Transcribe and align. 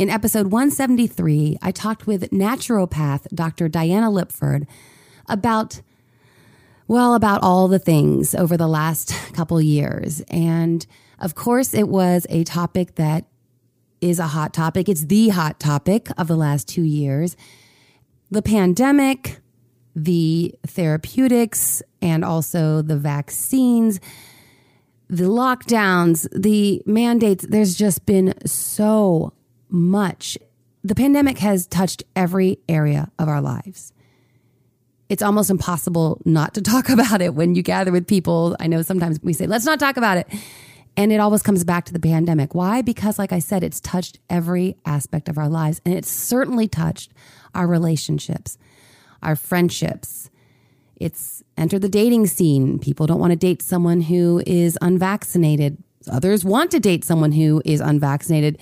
in 0.00 0.08
episode 0.08 0.46
173, 0.46 1.58
I 1.60 1.72
talked 1.72 2.06
with 2.06 2.30
naturopath 2.30 3.26
Dr. 3.34 3.68
Diana 3.68 4.10
Lipford 4.10 4.66
about, 5.28 5.82
well, 6.88 7.14
about 7.14 7.42
all 7.42 7.68
the 7.68 7.78
things 7.78 8.34
over 8.34 8.56
the 8.56 8.66
last 8.66 9.12
couple 9.34 9.60
years. 9.60 10.22
And 10.30 10.86
of 11.18 11.34
course, 11.34 11.74
it 11.74 11.86
was 11.86 12.26
a 12.30 12.44
topic 12.44 12.94
that 12.94 13.26
is 14.00 14.18
a 14.18 14.28
hot 14.28 14.54
topic. 14.54 14.88
It's 14.88 15.04
the 15.04 15.28
hot 15.28 15.60
topic 15.60 16.08
of 16.16 16.28
the 16.28 16.36
last 16.36 16.66
two 16.66 16.84
years. 16.84 17.36
The 18.30 18.40
pandemic, 18.40 19.40
the 19.94 20.54
therapeutics 20.66 21.82
and 22.00 22.24
also 22.24 22.80
the 22.80 22.96
vaccines, 22.96 24.00
the 25.10 25.24
lockdowns, 25.24 26.26
the 26.34 26.82
mandates. 26.86 27.44
There's 27.46 27.74
just 27.74 28.06
been 28.06 28.32
so 28.46 29.34
much. 29.72 30.38
The 30.82 30.94
pandemic 30.94 31.38
has 31.38 31.66
touched 31.66 32.04
every 32.16 32.58
area 32.68 33.10
of 33.18 33.28
our 33.28 33.40
lives. 33.40 33.92
It's 35.08 35.22
almost 35.22 35.50
impossible 35.50 36.20
not 36.24 36.54
to 36.54 36.62
talk 36.62 36.88
about 36.88 37.20
it 37.20 37.34
when 37.34 37.54
you 37.54 37.62
gather 37.62 37.92
with 37.92 38.06
people. 38.06 38.56
I 38.60 38.66
know 38.66 38.82
sometimes 38.82 39.20
we 39.22 39.32
say, 39.32 39.46
let's 39.46 39.64
not 39.64 39.80
talk 39.80 39.96
about 39.96 40.18
it. 40.18 40.28
And 40.96 41.12
it 41.12 41.20
always 41.20 41.42
comes 41.42 41.64
back 41.64 41.84
to 41.86 41.92
the 41.92 42.00
pandemic. 42.00 42.54
Why? 42.54 42.82
Because, 42.82 43.18
like 43.18 43.32
I 43.32 43.38
said, 43.38 43.62
it's 43.62 43.80
touched 43.80 44.18
every 44.28 44.76
aspect 44.84 45.28
of 45.28 45.38
our 45.38 45.48
lives. 45.48 45.80
And 45.84 45.94
it's 45.94 46.10
certainly 46.10 46.68
touched 46.68 47.12
our 47.54 47.66
relationships 47.66 48.58
our 49.22 49.36
friendships. 49.36 50.30
It's 50.96 51.42
entered 51.56 51.82
the 51.82 51.88
dating 51.88 52.26
scene. 52.26 52.78
People 52.78 53.06
don't 53.06 53.20
want 53.20 53.32
to 53.32 53.36
date 53.36 53.62
someone 53.62 54.02
who 54.02 54.42
is 54.46 54.78
unvaccinated. 54.82 55.78
Others 56.10 56.44
want 56.44 56.70
to 56.72 56.80
date 56.80 57.04
someone 57.04 57.32
who 57.32 57.62
is 57.64 57.80
unvaccinated. 57.80 58.58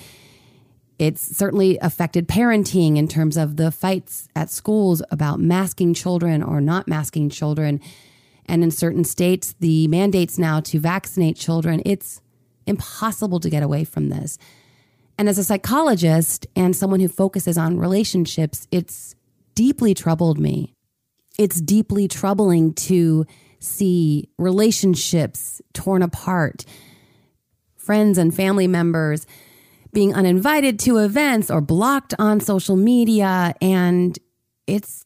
It's 0.99 1.37
certainly 1.37 1.79
affected 1.81 2.27
parenting 2.27 2.97
in 2.97 3.07
terms 3.07 3.37
of 3.37 3.57
the 3.57 3.71
fights 3.71 4.29
at 4.35 4.51
schools 4.51 5.03
about 5.11 5.39
masking 5.39 5.95
children 5.95 6.43
or 6.43 6.61
not 6.61 6.89
masking 6.89 7.31
children. 7.31 7.81
And 8.47 8.65
in 8.65 8.71
certain 8.71 9.05
states, 9.05 9.55
the 9.61 9.87
mandates 9.89 10.39
now 10.39 10.61
to 10.61 10.81
vaccinate 10.81 11.37
children. 11.37 11.83
It's 11.87 12.21
impossible 12.67 13.39
to 13.41 13.51
get 13.51 13.63
away 13.63 13.85
from 13.85 14.09
this. 14.09 14.39
And 15.17 15.29
as 15.29 15.39
a 15.39 15.45
psychologist 15.45 16.47
and 16.57 16.75
someone 16.75 17.01
who 17.01 17.09
focuses 17.09 17.57
on 17.57 17.79
relationships, 17.79 18.67
it's 18.71 19.15
deeply 19.55 19.95
troubled 19.95 20.39
me. 20.39 20.75
It's 21.39 21.61
deeply 21.61 22.09
troubling 22.09 22.75
to 22.75 23.25
see 23.61 24.29
relationships 24.39 25.61
torn 25.73 26.03
apart, 26.03 26.65
friends 27.77 28.19
and 28.19 28.35
family 28.35 28.67
members 28.67 29.27
being 29.93 30.15
uninvited 30.15 30.79
to 30.81 30.99
events 30.99 31.51
or 31.51 31.61
blocked 31.61 32.15
on 32.19 32.41
social 32.41 32.77
media. 32.77 33.55
And 33.61 34.19
it's 34.67 35.05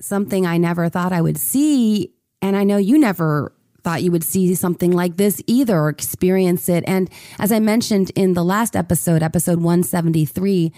something 0.00 0.46
I 0.46 0.58
never 0.58 0.88
thought 0.88 1.12
I 1.12 1.20
would 1.20 1.38
see. 1.38 2.12
And 2.42 2.56
I 2.56 2.64
know 2.64 2.76
you 2.76 2.98
never 2.98 3.52
thought 3.82 4.02
you 4.02 4.10
would 4.10 4.24
see 4.24 4.54
something 4.54 4.90
like 4.92 5.16
this 5.16 5.40
either 5.46 5.78
or 5.78 5.88
experience 5.88 6.68
it. 6.68 6.84
And 6.86 7.10
as 7.38 7.52
I 7.52 7.60
mentioned 7.60 8.10
in 8.14 8.34
the 8.34 8.44
last 8.44 8.76
episode, 8.76 9.22
episode 9.22 9.58
173, 9.58 10.72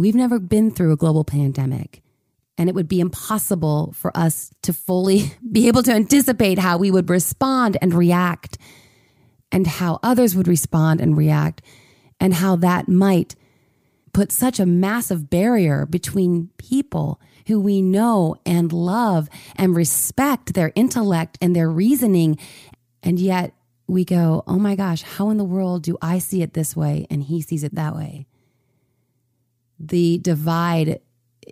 We've 0.00 0.14
never 0.14 0.38
been 0.38 0.70
through 0.70 0.92
a 0.92 0.96
global 0.96 1.24
pandemic, 1.24 2.02
and 2.56 2.70
it 2.70 2.74
would 2.74 2.88
be 2.88 3.00
impossible 3.00 3.92
for 3.94 4.16
us 4.16 4.50
to 4.62 4.72
fully 4.72 5.32
be 5.52 5.68
able 5.68 5.82
to 5.82 5.92
anticipate 5.92 6.58
how 6.58 6.78
we 6.78 6.90
would 6.90 7.10
respond 7.10 7.76
and 7.82 7.92
react, 7.92 8.56
and 9.52 9.66
how 9.66 9.98
others 10.02 10.34
would 10.34 10.48
respond 10.48 11.02
and 11.02 11.18
react, 11.18 11.60
and 12.20 12.34
how 12.34 12.56
that 12.56 12.88
might 12.88 13.34
put 14.12 14.30
such 14.32 14.60
a 14.60 14.66
massive 14.66 15.30
barrier 15.30 15.86
between 15.86 16.50
people 16.58 17.20
who 17.46 17.60
we 17.60 17.80
know 17.80 18.36
and 18.44 18.72
love 18.72 19.28
and 19.56 19.74
respect 19.74 20.54
their 20.54 20.72
intellect 20.74 21.38
and 21.40 21.56
their 21.56 21.70
reasoning. 21.70 22.38
And 23.02 23.18
yet 23.18 23.54
we 23.86 24.04
go, 24.04 24.44
oh 24.46 24.58
my 24.58 24.76
gosh, 24.76 25.02
how 25.02 25.30
in 25.30 25.36
the 25.36 25.44
world 25.44 25.82
do 25.82 25.96
I 26.02 26.18
see 26.18 26.42
it 26.42 26.54
this 26.54 26.76
way 26.76 27.06
and 27.10 27.22
he 27.22 27.40
sees 27.40 27.64
it 27.64 27.74
that 27.74 27.96
way? 27.96 28.26
the 29.80 30.18
divide 30.18 31.00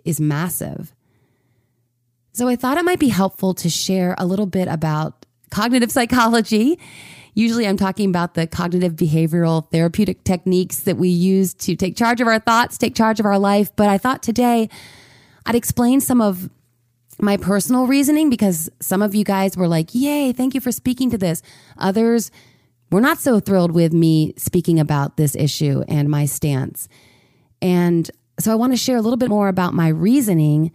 is 0.05 0.21
massive. 0.21 0.93
So 2.31 2.47
I 2.47 2.55
thought 2.55 2.77
it 2.77 2.85
might 2.85 2.99
be 2.99 3.09
helpful 3.09 3.53
to 3.55 3.69
share 3.69 4.15
a 4.17 4.25
little 4.25 4.45
bit 4.45 4.67
about 4.67 5.25
cognitive 5.49 5.91
psychology. 5.91 6.79
Usually 7.33 7.67
I'm 7.67 7.77
talking 7.77 8.09
about 8.09 8.33
the 8.33 8.47
cognitive 8.47 8.93
behavioral 8.93 9.69
therapeutic 9.71 10.23
techniques 10.23 10.81
that 10.81 10.97
we 10.97 11.09
use 11.09 11.53
to 11.55 11.75
take 11.75 11.95
charge 11.95 12.21
of 12.21 12.27
our 12.27 12.39
thoughts, 12.39 12.77
take 12.77 12.95
charge 12.95 13.19
of 13.19 13.25
our 13.25 13.39
life. 13.39 13.75
But 13.75 13.87
I 13.87 13.97
thought 13.97 14.23
today 14.23 14.69
I'd 15.45 15.55
explain 15.55 16.01
some 16.01 16.21
of 16.21 16.49
my 17.21 17.37
personal 17.37 17.85
reasoning 17.85 18.29
because 18.29 18.69
some 18.79 19.01
of 19.01 19.13
you 19.13 19.23
guys 19.23 19.57
were 19.57 19.67
like, 19.67 19.93
Yay, 19.93 20.31
thank 20.31 20.53
you 20.53 20.61
for 20.61 20.71
speaking 20.71 21.09
to 21.11 21.17
this. 21.17 21.41
Others 21.77 22.31
were 22.91 23.01
not 23.01 23.19
so 23.19 23.39
thrilled 23.39 23.71
with 23.71 23.93
me 23.93 24.33
speaking 24.37 24.79
about 24.79 25.17
this 25.17 25.35
issue 25.35 25.83
and 25.87 26.09
my 26.09 26.25
stance. 26.25 26.87
And 27.61 28.09
so 28.39 28.51
I 28.51 28.55
want 28.55 28.73
to 28.73 28.77
share 28.77 28.97
a 28.97 29.01
little 29.01 29.17
bit 29.17 29.29
more 29.29 29.49
about 29.49 29.73
my 29.73 29.89
reasoning, 29.89 30.71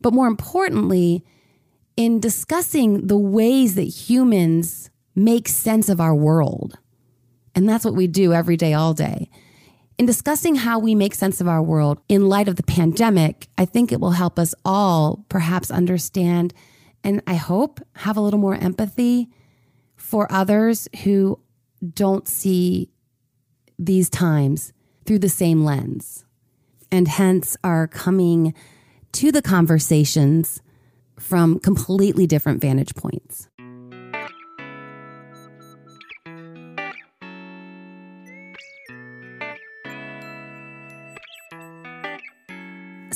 but 0.00 0.12
more 0.12 0.26
importantly, 0.26 1.24
in 1.96 2.20
discussing 2.20 3.06
the 3.06 3.18
ways 3.18 3.74
that 3.76 3.82
humans 3.82 4.90
make 5.18 5.48
sense 5.48 5.88
of 5.88 6.00
our 6.00 6.14
world. 6.14 6.78
And 7.54 7.68
that's 7.68 7.84
what 7.84 7.94
we 7.94 8.06
do 8.06 8.32
every 8.32 8.56
day, 8.56 8.72
all 8.72 8.94
day. 8.94 9.30
In 9.98 10.06
discussing 10.06 10.54
how 10.54 10.78
we 10.78 10.94
make 10.94 11.14
sense 11.14 11.40
of 11.40 11.48
our 11.48 11.62
world 11.62 12.00
in 12.08 12.28
light 12.28 12.46
of 12.46 12.54
the 12.54 12.62
pandemic, 12.62 13.48
I 13.58 13.64
think 13.64 13.90
it 13.90 14.00
will 14.00 14.12
help 14.12 14.38
us 14.38 14.54
all 14.64 15.24
perhaps 15.28 15.70
understand 15.70 16.54
and 17.04 17.22
I 17.26 17.34
hope 17.34 17.80
have 17.96 18.16
a 18.16 18.20
little 18.20 18.40
more 18.40 18.54
empathy 18.54 19.28
for 19.96 20.30
others 20.30 20.88
who 21.04 21.40
don't 21.94 22.26
see 22.28 22.90
these 23.78 24.10
times 24.10 24.72
through 25.04 25.20
the 25.20 25.28
same 25.28 25.64
lens 25.64 26.24
and 26.90 27.08
hence 27.08 27.56
are 27.62 27.86
coming 27.86 28.54
to 29.12 29.32
the 29.32 29.42
conversations 29.42 30.60
from 31.18 31.58
completely 31.58 32.26
different 32.26 32.60
vantage 32.60 32.94
points. 32.94 33.48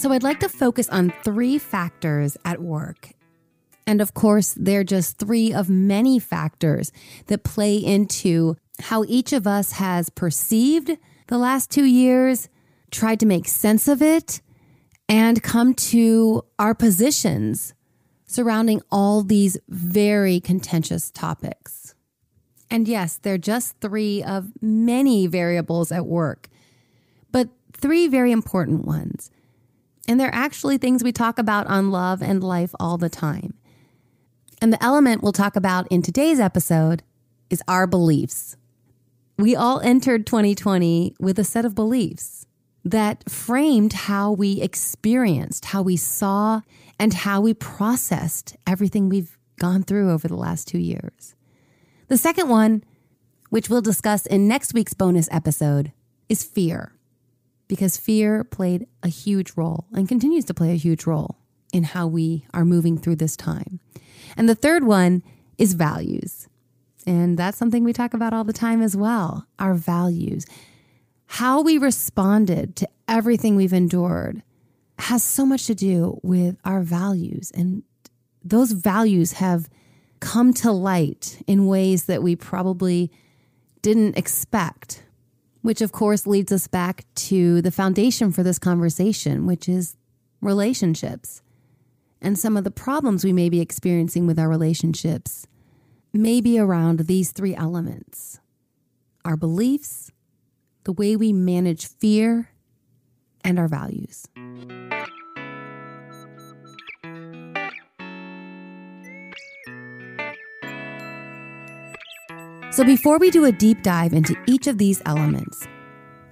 So, 0.03 0.11
I'd 0.11 0.25
like 0.25 0.41
to 0.41 0.49
focus 0.49 0.89
on 0.89 1.13
three 1.23 1.59
factors 1.59 2.37
at 2.45 2.61
work. 2.61 3.11
And 3.87 4.01
of 4.01 4.15
course, 4.15 4.53
they're 4.59 4.83
just 4.83 5.17
three 5.17 5.55
of 5.55 5.71
many 5.71 6.19
factors 6.19 6.91
that 7.29 7.45
play 7.45 7.77
into 7.77 8.57
how 8.81 9.05
each 9.07 9.33
of 9.33 9.47
us 9.47 9.71
has 9.75 10.11
perceived 10.11 10.99
the 11.29 11.39
last 11.39 11.71
two 11.71 11.85
years 11.85 12.49
tried 12.91 13.21
to 13.21 13.27
make 13.27 13.47
sense 13.47 13.87
of 13.87 14.03
it 14.03 14.41
and 15.09 15.41
come 15.41 15.73
to 15.73 16.47
our 16.59 16.75
positions 16.75 17.73
surrounding 18.27 18.83
all 18.91 19.23
these 19.23 19.57
very 19.69 20.41
contentious 20.41 21.13
topics. 21.13 21.95
And 22.73 22.89
yes, 22.89 23.21
they're 23.23 23.39
just 23.39 23.77
three 23.81 24.21
of 24.25 24.51
many 24.61 25.29
variables 25.29 25.93
at 25.93 26.07
work, 26.07 26.49
but 27.31 27.51
three 27.73 28.09
very 28.09 28.33
important 28.33 28.85
ones. 28.85 29.31
And 30.09 30.19
they're 30.19 30.35
actually 30.35 30.79
things 30.79 31.05
we 31.05 31.13
talk 31.13 31.39
about 31.39 31.67
on 31.67 31.91
love 31.91 32.23
and 32.23 32.43
life 32.43 32.75
all 32.81 32.99
the 32.99 33.09
time. 33.09 33.55
And 34.61 34.73
the 34.73 34.83
element 34.83 35.23
we'll 35.23 35.33
talk 35.33 35.57
about 35.57 35.87
in 35.91 36.03
today's 36.03 36.41
episode 36.41 37.03
is 37.51 37.63
our 37.69 37.87
beliefs. 37.87 38.57
We 39.39 39.57
all 39.57 39.81
entered 39.81 40.27
2020 40.27 41.17
with 41.19 41.39
a 41.39 41.45
set 41.45 41.65
of 41.65 41.75
beliefs 41.75 42.47
that 42.85 43.29
framed 43.31 43.93
how 43.93 44.33
we 44.33 44.61
experienced, 44.61 45.67
how 45.67 45.83
we 45.83 45.97
saw, 45.97 46.63
and 46.99 47.15
how 47.15 47.41
we 47.41 47.55
processed 47.55 48.57
everything 48.67 49.09
we've 49.09 49.39
gone 49.59 49.83
through 49.83 50.11
over 50.11 50.29
the 50.29 50.37
last 50.37 50.67
two 50.69 50.79
years. 50.79 51.35
The 52.09 52.17
second 52.17 52.49
one, 52.49 52.85
which 53.51 53.69
we'll 53.69 53.83
discuss 53.83 54.27
in 54.27 54.49
next 54.49 54.75
week's 54.75 54.95
bonus 54.95 55.29
episode, 55.31 55.93
is 56.29 56.45
fear. 56.45 56.93
Because 57.73 57.97
fear 57.97 58.45
played 58.45 58.87
a 59.03 59.09
huge 59.09 59.55
role 59.57 59.87
and 59.95 60.07
continues 60.07 60.45
to 60.45 60.53
play 60.53 60.73
a 60.73 60.77
huge 60.77 61.07
role 61.07 61.39
in 61.73 61.85
how 61.85 62.07
we 62.07 62.45
are 62.53 62.67
moving 62.67 62.99
through 62.99 63.17
this 63.17 63.35
time. 63.35 63.81
And 64.37 64.47
the 64.47 64.55
third 64.55 64.85
one 64.85 65.23
is 65.57 65.73
values. 65.73 66.51
And 67.07 67.39
that's 67.39 67.57
something 67.57 67.83
we 67.83 67.95
talk 67.95 68.13
about 68.13 68.35
all 68.35 68.45
the 68.45 68.53
time 68.53 68.83
as 68.83 68.95
well 68.95 69.47
our 69.59 69.73
values. 69.73 70.45
How 71.25 71.63
we 71.63 71.79
responded 71.79 72.77
to 72.77 72.89
everything 73.09 73.57
we've 73.57 73.73
endured 73.73 74.43
has 74.99 75.25
so 75.25 75.47
much 75.47 75.67
to 75.69 75.75
do 75.75 76.21
with 76.23 76.59
our 76.67 76.83
values. 76.83 77.51
And 77.55 77.85
those 78.45 78.73
values 78.73 79.33
have 79.33 79.71
come 80.21 80.53
to 80.53 80.71
light 80.73 81.43
in 81.47 81.67
ways 81.67 82.05
that 82.05 82.23
we 82.23 82.37
probably 82.37 83.11
didn't 83.81 84.19
expect, 84.19 85.05
which 85.63 85.81
of 85.81 85.93
course 85.93 86.27
leads 86.27 86.53
us 86.53 86.67
back 86.67 87.05
to 87.15 87.63
the 87.63 87.71
foundation 87.71 88.31
for 88.33 88.43
this 88.43 88.59
conversation, 88.59 89.47
which 89.47 89.69
is 89.69 89.97
relationships. 90.41 91.43
And 92.21 92.39
some 92.39 92.57
of 92.57 92.65
the 92.65 92.71
problems 92.71 93.25
we 93.25 93.33
may 93.33 93.49
be 93.49 93.61
experiencing 93.61 94.27
with 94.27 94.39
our 94.39 94.49
relationships 94.49 95.47
may 96.13 96.41
be 96.41 96.59
around 96.59 97.01
these 97.01 97.33
three 97.33 97.55
elements 97.55 98.39
our 99.25 99.37
beliefs, 99.37 100.11
the 100.83 100.93
way 100.93 101.15
we 101.15 101.33
manage 101.33 101.87
fear, 101.87 102.49
and 103.45 103.57
our 103.57 103.69
values. 103.69 104.27
So, 112.73 112.85
before 112.85 113.19
we 113.19 113.31
do 113.31 113.45
a 113.45 113.53
deep 113.53 113.83
dive 113.83 114.15
into 114.15 114.35
each 114.47 114.67
of 114.67 114.79
these 114.79 115.03
elements, 115.05 115.69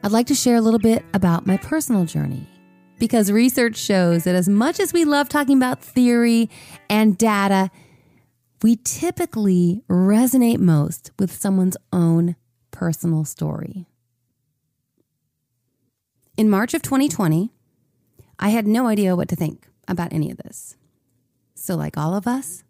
I'd 0.02 0.10
like 0.10 0.26
to 0.28 0.34
share 0.34 0.56
a 0.56 0.62
little 0.62 0.78
bit 0.78 1.04
about 1.12 1.46
my 1.46 1.58
personal 1.58 2.06
journey. 2.06 2.48
Because 2.98 3.30
research 3.30 3.76
shows 3.76 4.24
that 4.24 4.34
as 4.34 4.48
much 4.48 4.80
as 4.80 4.94
we 4.94 5.04
love 5.04 5.28
talking 5.28 5.58
about 5.58 5.82
theory 5.82 6.48
and 6.88 7.18
data, 7.18 7.70
we 8.62 8.76
typically 8.84 9.82
resonate 9.86 10.60
most 10.60 11.10
with 11.18 11.30
someone's 11.30 11.76
own 11.92 12.36
personal 12.70 13.26
story. 13.26 13.86
In 16.38 16.48
March 16.48 16.72
of 16.72 16.80
2020, 16.80 17.50
I 18.38 18.48
had 18.48 18.66
no 18.66 18.86
idea 18.86 19.14
what 19.14 19.28
to 19.28 19.36
think 19.36 19.68
about 19.86 20.14
any 20.14 20.30
of 20.30 20.38
this. 20.38 20.74
So, 21.54 21.76
like 21.76 21.98
all 21.98 22.14
of 22.14 22.26
us, 22.26 22.64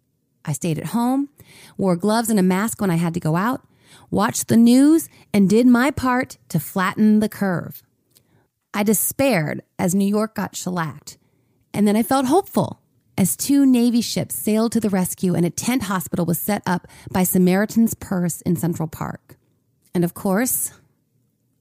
I 0.44 0.52
stayed 0.52 0.78
at 0.78 0.86
home, 0.86 1.28
wore 1.76 1.96
gloves 1.96 2.30
and 2.30 2.38
a 2.38 2.42
mask 2.42 2.80
when 2.80 2.90
I 2.90 2.96
had 2.96 3.14
to 3.14 3.20
go 3.20 3.36
out, 3.36 3.62
watched 4.10 4.48
the 4.48 4.56
news, 4.56 5.08
and 5.32 5.48
did 5.48 5.66
my 5.66 5.90
part 5.90 6.38
to 6.48 6.60
flatten 6.60 7.20
the 7.20 7.28
curve. 7.28 7.82
I 8.72 8.82
despaired 8.82 9.62
as 9.78 9.94
New 9.94 10.06
York 10.06 10.34
got 10.34 10.56
shellacked, 10.56 11.18
and 11.74 11.86
then 11.86 11.96
I 11.96 12.02
felt 12.02 12.26
hopeful 12.26 12.80
as 13.18 13.36
two 13.36 13.66
Navy 13.66 14.00
ships 14.00 14.34
sailed 14.34 14.72
to 14.72 14.80
the 14.80 14.88
rescue 14.88 15.34
and 15.34 15.44
a 15.44 15.50
tent 15.50 15.82
hospital 15.82 16.24
was 16.24 16.38
set 16.38 16.62
up 16.64 16.86
by 17.10 17.22
Samaritan's 17.22 17.94
Purse 17.94 18.40
in 18.42 18.56
Central 18.56 18.88
Park. 18.88 19.36
And 19.94 20.04
of 20.04 20.14
course, 20.14 20.72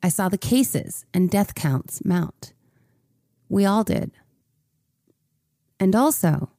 I 0.01 0.07
saw 0.07 0.29
the 0.29 0.37
cases 0.37 1.05
and 1.13 1.29
death 1.29 1.55
counts 1.55 2.05
mount. 2.05 2.53
We 3.49 3.65
all 3.65 3.83
did. 3.83 4.11
And 5.79 5.95
also, 5.95 6.49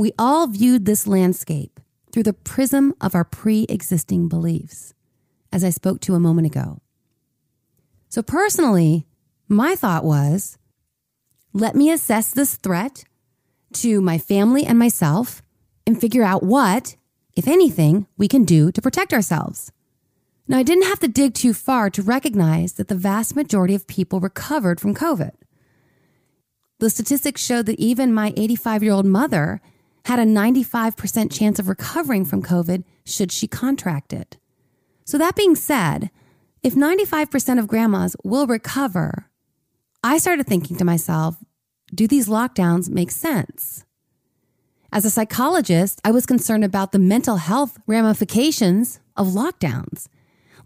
we 0.00 0.12
all 0.18 0.46
viewed 0.46 0.86
this 0.86 1.06
landscape 1.06 1.78
through 2.10 2.22
the 2.22 2.32
prism 2.32 2.94
of 3.02 3.14
our 3.14 3.22
pre 3.22 3.64
existing 3.68 4.28
beliefs, 4.28 4.94
as 5.52 5.62
I 5.62 5.68
spoke 5.68 6.00
to 6.00 6.14
a 6.14 6.18
moment 6.18 6.46
ago. 6.46 6.80
So, 8.08 8.22
personally, 8.22 9.06
my 9.46 9.74
thought 9.74 10.02
was 10.02 10.56
let 11.52 11.76
me 11.76 11.92
assess 11.92 12.30
this 12.30 12.56
threat 12.56 13.04
to 13.74 14.00
my 14.00 14.16
family 14.16 14.64
and 14.64 14.78
myself 14.78 15.42
and 15.86 16.00
figure 16.00 16.22
out 16.22 16.42
what, 16.42 16.96
if 17.36 17.46
anything, 17.46 18.06
we 18.16 18.26
can 18.26 18.44
do 18.44 18.72
to 18.72 18.80
protect 18.80 19.12
ourselves. 19.12 19.70
Now, 20.48 20.56
I 20.56 20.62
didn't 20.62 20.88
have 20.88 21.00
to 21.00 21.08
dig 21.08 21.34
too 21.34 21.52
far 21.52 21.90
to 21.90 22.00
recognize 22.00 22.72
that 22.74 22.88
the 22.88 22.94
vast 22.94 23.36
majority 23.36 23.74
of 23.74 23.86
people 23.86 24.18
recovered 24.18 24.80
from 24.80 24.94
COVID. 24.94 25.32
The 26.78 26.88
statistics 26.88 27.44
showed 27.44 27.66
that 27.66 27.78
even 27.78 28.14
my 28.14 28.32
85 28.34 28.82
year 28.82 28.92
old 28.94 29.04
mother 29.04 29.60
had 30.06 30.18
a 30.18 30.24
95% 30.24 31.32
chance 31.32 31.58
of 31.58 31.68
recovering 31.68 32.24
from 32.24 32.42
COVID 32.42 32.84
should 33.04 33.32
she 33.32 33.46
contract 33.46 34.12
it. 34.12 34.38
So, 35.04 35.18
that 35.18 35.36
being 35.36 35.56
said, 35.56 36.10
if 36.62 36.74
95% 36.74 37.58
of 37.58 37.66
grandmas 37.66 38.16
will 38.22 38.46
recover, 38.46 39.30
I 40.02 40.18
started 40.18 40.46
thinking 40.46 40.76
to 40.76 40.84
myself, 40.84 41.36
do 41.94 42.06
these 42.06 42.28
lockdowns 42.28 42.88
make 42.88 43.10
sense? 43.10 43.84
As 44.92 45.04
a 45.04 45.10
psychologist, 45.10 46.00
I 46.04 46.10
was 46.10 46.26
concerned 46.26 46.64
about 46.64 46.90
the 46.90 46.98
mental 46.98 47.36
health 47.36 47.78
ramifications 47.86 49.00
of 49.16 49.28
lockdowns. 49.28 50.08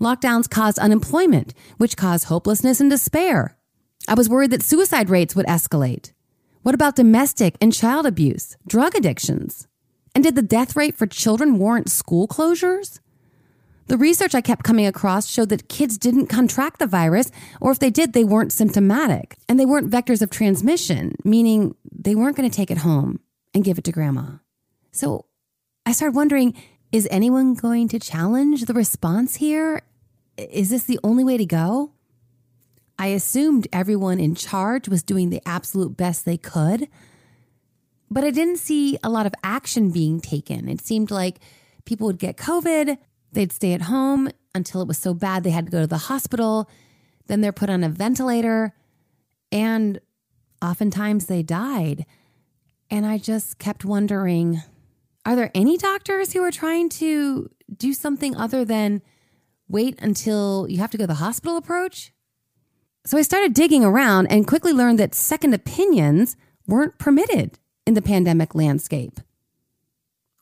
Lockdowns 0.01 0.49
caused 0.49 0.79
unemployment, 0.79 1.53
which 1.77 1.97
caused 1.97 2.25
hopelessness 2.25 2.81
and 2.81 2.91
despair. 2.91 3.57
I 4.09 4.15
was 4.15 4.29
worried 4.29 4.51
that 4.51 4.63
suicide 4.63 5.11
rates 5.11 5.37
would 5.37 5.47
escalate. 5.47 6.13
What 6.65 6.75
about 6.75 6.97
domestic 6.97 7.59
and 7.61 7.75
child 7.75 8.07
abuse, 8.07 8.57
drug 8.67 8.95
addictions? 8.95 9.69
And 10.15 10.25
did 10.25 10.35
the 10.35 10.41
death 10.41 10.75
rate 10.75 10.97
for 10.97 11.07
children 11.07 11.59
warrant 11.59 11.91
school 11.91 12.27
closures? 12.27 13.01
The 13.89 13.99
research 13.99 14.35
I 14.35 14.41
kept 14.41 14.65
coming 14.65 14.87
across 14.87 15.29
showed 15.29 15.51
that 15.51 15.69
kids 15.69 15.99
didn't 15.99 16.29
contract 16.29 16.79
the 16.79 16.87
virus, 16.87 17.31
or 17.61 17.71
if 17.71 17.81
they 17.81 17.91
did, 17.91 18.15
they 18.15 18.25
weren't 18.25 18.51
symptomatic. 18.51 19.37
And 19.47 19.61
they 19.61 19.67
weren't 19.67 19.91
vectors 19.91 20.23
of 20.23 20.31
transmission, 20.31 21.17
meaning 21.23 21.75
they 21.93 22.15
weren't 22.15 22.35
going 22.35 22.49
to 22.49 22.57
take 22.57 22.71
it 22.71 22.79
home 22.79 23.21
and 23.53 23.63
give 23.63 23.77
it 23.77 23.85
to 23.85 23.93
grandma. 23.93 24.39
So 24.91 25.27
I 25.85 25.93
started 25.93 26.17
wondering 26.17 26.55
is 26.91 27.07
anyone 27.11 27.53
going 27.53 27.89
to 27.89 27.99
challenge 27.99 28.65
the 28.65 28.73
response 28.73 29.35
here? 29.35 29.83
Is 30.39 30.71
this 30.71 30.85
the 30.85 30.99
only 31.05 31.25
way 31.25 31.37
to 31.37 31.45
go? 31.45 31.94
I 32.99 33.09
assumed 33.09 33.69
everyone 33.73 34.21
in 34.21 34.35
charge 34.35 34.89
was 34.89 35.03
doing 35.03 35.31
the 35.31 35.43
absolute 35.47 35.97
best 35.97 36.25
they 36.25 36.37
could, 36.37 36.89
but 38.11 38.25
I 38.25 38.31
didn't 38.31 38.59
see 38.59 38.99
a 39.03 39.11
lot 39.11 39.27
of 39.27 39.35
action 39.43 39.91
being 39.91 40.21
taken. 40.21 40.69
It 40.69 40.81
seemed 40.81 41.11
like 41.11 41.41
people 41.85 42.07
would 42.07 42.19
get 42.19 42.37
COVID, 42.37 42.97
they'd 43.33 43.53
stay 43.53 43.73
at 43.73 43.83
home 43.83 44.31
until 44.55 44.81
it 44.81 44.89
was 44.89 44.99
so 44.99 45.13
bad 45.13 45.43
they 45.43 45.51
had 45.51 45.67
to 45.67 45.73
go 45.73 45.81
to 45.81 45.87
the 45.87 45.99
hospital, 45.99 46.71
then 47.27 47.41
they're 47.41 47.53
put 47.53 47.71
on 47.71 47.83
a 47.83 47.89
ventilator, 47.89 48.73
and 49.51 50.01
oftentimes 50.63 51.27
they 51.27 51.43
died. 51.43 52.07
And 52.91 53.05
I 53.05 53.19
just 53.19 53.59
kept 53.59 53.85
wondering 53.85 54.63
are 55.27 55.37
there 55.37 55.51
any 55.55 55.79
doctors 55.79 56.35
who 56.35 56.45
are 56.45 56.51
trying 56.51 56.91
to 56.91 57.51
do 57.75 57.95
something 57.95 58.37
other 58.37 58.63
than 58.63 59.01
wait 59.69 59.99
until 60.03 60.67
you 60.69 60.79
have 60.79 60.91
to 60.91 60.99
go 60.99 61.05
to 61.05 61.09
the 61.09 61.15
hospital 61.15 61.57
approach? 61.57 62.13
So 63.07 63.19
I 63.19 63.23
started 63.23 63.53
digging 63.53 63.85
around 63.85 64.29
and 64.29 64.47
quickly 64.47 64.73
learned 64.73 64.99
that 64.99 65.15
second 65.15 65.53
opinions 65.53 66.37
weren't 66.67 66.99
permitted 66.99 67.59
in 67.87 67.95
the 67.95 68.03
pandemic 68.03 68.55
landscape. 68.55 69.21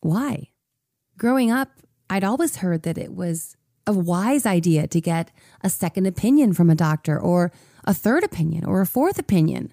Why? 0.01 0.51
Growing 1.19 1.51
up, 1.51 1.71
I'd 2.09 2.25
always 2.25 2.57
heard 2.57 2.85
that 2.85 2.99
it 2.99 3.15
was 3.15 3.57
a 3.85 3.93
wise 3.93 4.47
idea 4.47 4.87
to 4.87 5.01
get 5.01 5.33
a 5.63 5.71
second 5.71 6.07
opinion 6.07 6.53
from 6.53 6.71
a 6.71 6.77
doctor 6.77 7.19
or 7.19 7.51
a 7.85 7.93
third 7.93 8.23
opinion 8.23 8.65
or 8.65 8.81
a 8.81 8.87
fourth 8.87 9.19
opinion. 9.19 9.73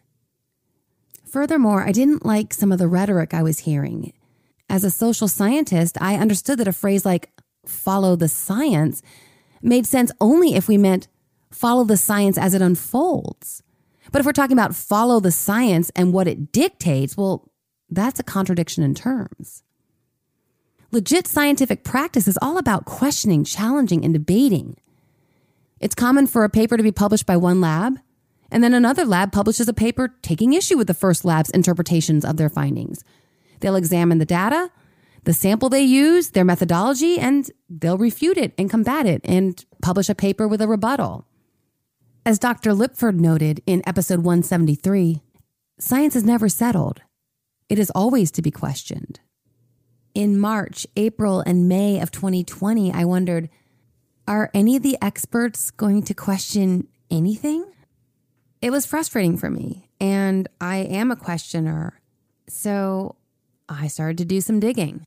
Furthermore, 1.25 1.83
I 1.83 1.91
didn't 1.91 2.25
like 2.25 2.55
some 2.55 2.71
of 2.71 2.79
the 2.79 2.87
rhetoric 2.87 3.35
I 3.35 3.43
was 3.43 3.59
hearing. 3.59 4.13
As 4.67 4.83
a 4.83 4.89
social 4.89 5.27
scientist, 5.27 5.95
I 6.01 6.15
understood 6.15 6.57
that 6.57 6.67
a 6.67 6.73
phrase 6.73 7.05
like 7.05 7.29
follow 7.67 8.15
the 8.15 8.27
science 8.27 9.03
made 9.61 9.85
sense 9.85 10.11
only 10.19 10.55
if 10.55 10.67
we 10.67 10.77
meant 10.77 11.07
follow 11.51 11.83
the 11.83 11.97
science 11.97 12.37
as 12.37 12.53
it 12.53 12.61
unfolds. 12.61 13.63
But 14.11 14.19
if 14.19 14.25
we're 14.25 14.33
talking 14.33 14.57
about 14.57 14.75
follow 14.75 15.19
the 15.19 15.31
science 15.31 15.91
and 15.95 16.13
what 16.13 16.27
it 16.27 16.51
dictates, 16.51 17.15
well, 17.15 17.49
that's 17.89 18.19
a 18.19 18.23
contradiction 18.23 18.83
in 18.83 18.95
terms. 18.95 19.63
Legit 20.91 21.27
scientific 21.27 21.83
practice 21.83 22.27
is 22.27 22.39
all 22.41 22.57
about 22.57 22.85
questioning, 22.85 23.43
challenging, 23.43 24.03
and 24.03 24.13
debating. 24.13 24.75
It's 25.79 25.95
common 25.95 26.25
for 26.27 26.43
a 26.43 26.49
paper 26.49 26.77
to 26.77 26.83
be 26.83 26.91
published 26.91 27.25
by 27.27 27.37
one 27.37 27.61
lab, 27.61 27.99
and 28.51 28.63
then 28.63 28.73
another 28.73 29.05
lab 29.05 29.31
publishes 29.31 29.67
a 29.67 29.73
paper 29.73 30.15
taking 30.23 30.53
issue 30.53 30.77
with 30.77 30.87
the 30.87 30.95
first 30.95 31.23
lab's 31.23 31.51
interpretations 31.51 32.25
of 32.25 32.37
their 32.37 32.49
findings. 32.49 33.03
They'll 33.59 33.75
examine 33.75 34.17
the 34.17 34.25
data, 34.25 34.71
the 35.25 35.33
sample 35.33 35.69
they 35.69 35.83
use, 35.83 36.31
their 36.31 36.45
methodology, 36.45 37.19
and 37.19 37.49
they'll 37.69 37.97
refute 37.97 38.37
it 38.37 38.53
and 38.57 38.69
combat 38.69 39.05
it 39.05 39.21
and 39.23 39.63
publish 39.81 40.09
a 40.09 40.15
paper 40.15 40.47
with 40.47 40.61
a 40.61 40.67
rebuttal. 40.67 41.25
As 42.25 42.37
Dr. 42.39 42.73
Lipford 42.73 43.19
noted 43.19 43.61
in 43.65 43.81
episode 43.87 44.19
173, 44.19 45.21
science 45.79 46.15
is 46.15 46.23
never 46.23 46.49
settled. 46.49 47.01
It 47.69 47.79
is 47.79 47.89
always 47.91 48.31
to 48.31 48.41
be 48.41 48.51
questioned. 48.51 49.19
In 50.13 50.39
March, 50.39 50.85
April, 50.95 51.41
and 51.41 51.69
May 51.69 51.99
of 51.99 52.11
2020, 52.11 52.91
I 52.93 53.05
wondered 53.05 53.49
are 54.27 54.51
any 54.53 54.75
of 54.75 54.83
the 54.83 54.97
experts 55.01 55.71
going 55.71 56.03
to 56.03 56.13
question 56.13 56.87
anything? 57.09 57.65
it 58.61 58.71
was 58.71 58.85
frustrating 58.85 59.37
for 59.37 59.49
me. 59.49 59.89
And 59.99 60.47
I 60.59 60.77
am 60.77 61.11
a 61.11 61.15
questioner. 61.15 61.99
So 62.47 63.15
I 63.67 63.87
started 63.87 64.17
to 64.19 64.25
do 64.25 64.41
some 64.41 64.59
digging. 64.59 65.03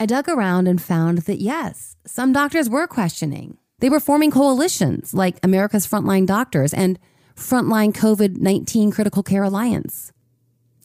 I 0.00 0.06
dug 0.06 0.28
around 0.28 0.68
and 0.68 0.80
found 0.80 1.18
that 1.18 1.40
yes, 1.40 1.96
some 2.06 2.32
doctors 2.32 2.68
were 2.68 2.86
questioning. 2.86 3.58
They 3.80 3.88
were 3.88 4.00
forming 4.00 4.30
coalitions 4.30 5.14
like 5.14 5.38
America's 5.42 5.86
Frontline 5.86 6.26
Doctors 6.26 6.74
and 6.74 6.98
Frontline 7.36 7.92
COVID 7.94 8.38
19 8.38 8.90
Critical 8.90 9.22
Care 9.22 9.44
Alliance. 9.44 10.12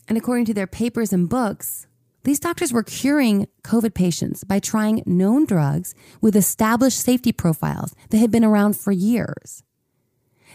And 0.08 0.18
according 0.18 0.46
to 0.46 0.54
their 0.54 0.68
papers 0.68 1.12
and 1.12 1.28
books, 1.28 1.88
these 2.24 2.40
doctors 2.40 2.72
were 2.72 2.84
curing 2.84 3.48
COVID 3.64 3.96
patients 3.96 4.44
by 4.44 4.60
trying 4.60 5.02
known 5.06 5.46
drugs 5.46 5.96
with 6.22 6.36
established 6.36 7.00
safety 7.00 7.32
profiles 7.32 7.96
that 8.12 8.18
had 8.18 8.32
been 8.32 8.46
around 8.46 8.78
for 8.78 8.92
years. 8.92 9.64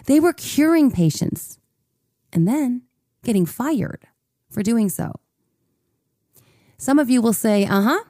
They 0.06 0.20
were 0.20 0.32
curing 0.32 0.90
patients 0.92 1.58
and 2.32 2.46
then 2.46 2.82
getting 3.24 3.46
fired 3.46 4.06
for 4.48 4.62
doing 4.62 4.88
so. 4.88 5.18
Some 6.76 7.00
of 7.00 7.10
you 7.10 7.20
will 7.20 7.32
say, 7.32 7.66
uh 7.66 7.82
huh, 7.82 8.04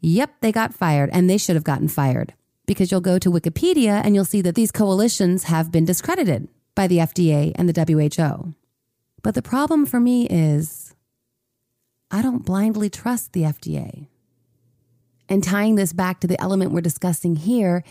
yep, 0.00 0.36
they 0.40 0.50
got 0.50 0.72
fired, 0.72 1.10
and 1.12 1.28
they 1.28 1.36
should 1.36 1.56
have 1.56 1.64
gotten 1.64 1.88
fired 1.88 2.32
because 2.66 2.90
you'll 2.90 3.00
go 3.00 3.18
to 3.18 3.30
Wikipedia 3.30 4.00
and 4.04 4.14
you'll 4.14 4.24
see 4.24 4.40
that 4.42 4.54
these 4.54 4.72
coalitions 4.72 5.44
have 5.44 5.70
been 5.70 5.84
discredited 5.84 6.48
by 6.74 6.86
the 6.86 6.98
FDA 6.98 7.52
and 7.56 7.68
the 7.68 7.84
WHO. 7.84 8.54
But 9.22 9.34
the 9.34 9.42
problem 9.42 9.86
for 9.86 10.00
me 10.00 10.26
is 10.28 10.94
I 12.10 12.22
don't 12.22 12.44
blindly 12.44 12.90
trust 12.90 13.32
the 13.32 13.42
FDA. 13.42 14.08
And 15.28 15.42
tying 15.42 15.74
this 15.74 15.92
back 15.92 16.20
to 16.20 16.26
the 16.26 16.40
element 16.40 16.72
we're 16.72 16.80
discussing 16.80 17.36
here, 17.36 17.82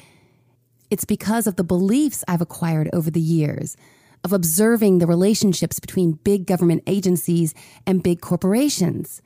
it's 0.90 1.06
because 1.06 1.48
of 1.48 1.56
the 1.56 1.64
beliefs 1.64 2.24
I've 2.28 2.42
acquired 2.42 2.90
over 2.94 3.10
the 3.10 3.20
years 3.20 3.76
of 4.24 4.32
observing 4.32 5.00
the 5.00 5.08
relationships 5.08 5.80
between 5.80 6.20
big 6.24 6.46
government 6.46 6.84
agencies 6.88 7.54
and 7.86 8.04
big 8.04 8.22
corporations. 8.22 9.22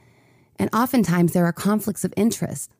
And 0.57 0.69
oftentimes 0.73 1.33
there 1.33 1.45
are 1.45 1.53
conflicts 1.53 2.03
of 2.03 2.13
interest. 2.17 2.71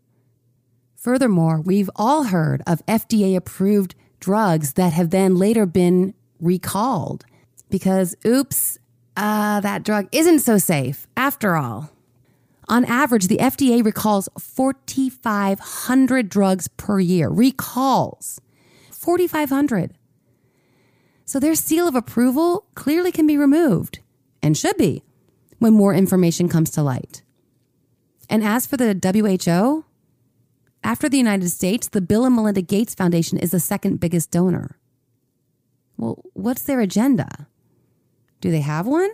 Furthermore, 1.07 1.61
we've 1.61 1.89
all 1.95 2.23
heard 2.23 2.61
of 2.67 2.85
FDA 2.85 3.37
approved 3.37 3.95
drugs 4.19 4.73
that 4.73 4.91
have 4.91 5.09
then 5.09 5.37
later 5.37 5.65
been 5.65 6.13
recalled 6.41 7.25
because, 7.69 8.13
oops, 8.25 8.77
uh, 9.15 9.61
that 9.61 9.83
drug 9.83 10.09
isn't 10.11 10.39
so 10.39 10.57
safe 10.57 11.07
after 11.15 11.55
all. 11.55 11.91
On 12.67 12.83
average, 12.83 13.27
the 13.29 13.37
FDA 13.37 13.81
recalls 13.81 14.27
4,500 14.37 16.27
drugs 16.27 16.67
per 16.67 16.99
year. 16.99 17.29
Recalls 17.29 18.41
4,500. 18.91 19.93
So 21.23 21.39
their 21.39 21.55
seal 21.55 21.87
of 21.87 21.95
approval 21.95 22.65
clearly 22.75 23.13
can 23.13 23.25
be 23.25 23.37
removed 23.37 23.99
and 24.43 24.57
should 24.57 24.75
be 24.75 25.05
when 25.59 25.71
more 25.71 25.93
information 25.93 26.49
comes 26.49 26.69
to 26.71 26.83
light. 26.83 27.21
And 28.29 28.43
as 28.43 28.67
for 28.67 28.75
the 28.75 28.93
WHO, 28.93 29.85
after 30.83 31.09
the 31.09 31.17
United 31.17 31.49
States, 31.49 31.87
the 31.87 32.01
Bill 32.01 32.25
and 32.25 32.35
Melinda 32.35 32.61
Gates 32.61 32.95
Foundation 32.95 33.37
is 33.37 33.51
the 33.51 33.59
second 33.59 33.99
biggest 33.99 34.31
donor. 34.31 34.77
Well, 35.97 36.23
what's 36.33 36.63
their 36.63 36.79
agenda? 36.79 37.47
Do 38.41 38.51
they 38.51 38.61
have 38.61 38.85
one? 38.85 39.09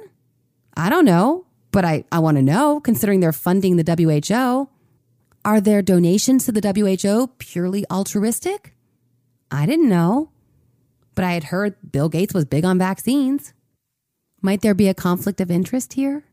I 0.75 0.89
don't 0.89 1.05
know 1.05 1.45
but 1.73 1.83
I, 1.83 2.05
I 2.11 2.19
want 2.19 2.37
to 2.37 2.43
know, 2.43 2.79
considering 2.79 3.19
they're 3.19 3.33
funding 3.33 3.75
the 3.75 3.83
WHO, 3.83 4.69
are 5.43 5.59
their 5.59 5.81
donations 5.81 6.45
to 6.45 6.53
the 6.53 6.61
WHO 6.61 7.27
purely 7.39 7.83
altruistic? 7.91 8.75
I 9.51 9.65
didn't 9.65 9.89
know, 9.89 10.29
but 11.15 11.25
I 11.25 11.33
had 11.33 11.45
heard 11.45 11.75
Bill 11.91 12.07
Gates 12.07 12.33
was 12.33 12.45
big 12.45 12.63
on 12.63 12.77
vaccines. 12.77 13.53
Might 14.41 14.61
there 14.61 14.75
be 14.75 14.87
a 14.87 14.93
conflict 14.93 15.41
of 15.41 15.49
interest 15.49 15.93
here? 15.93 16.25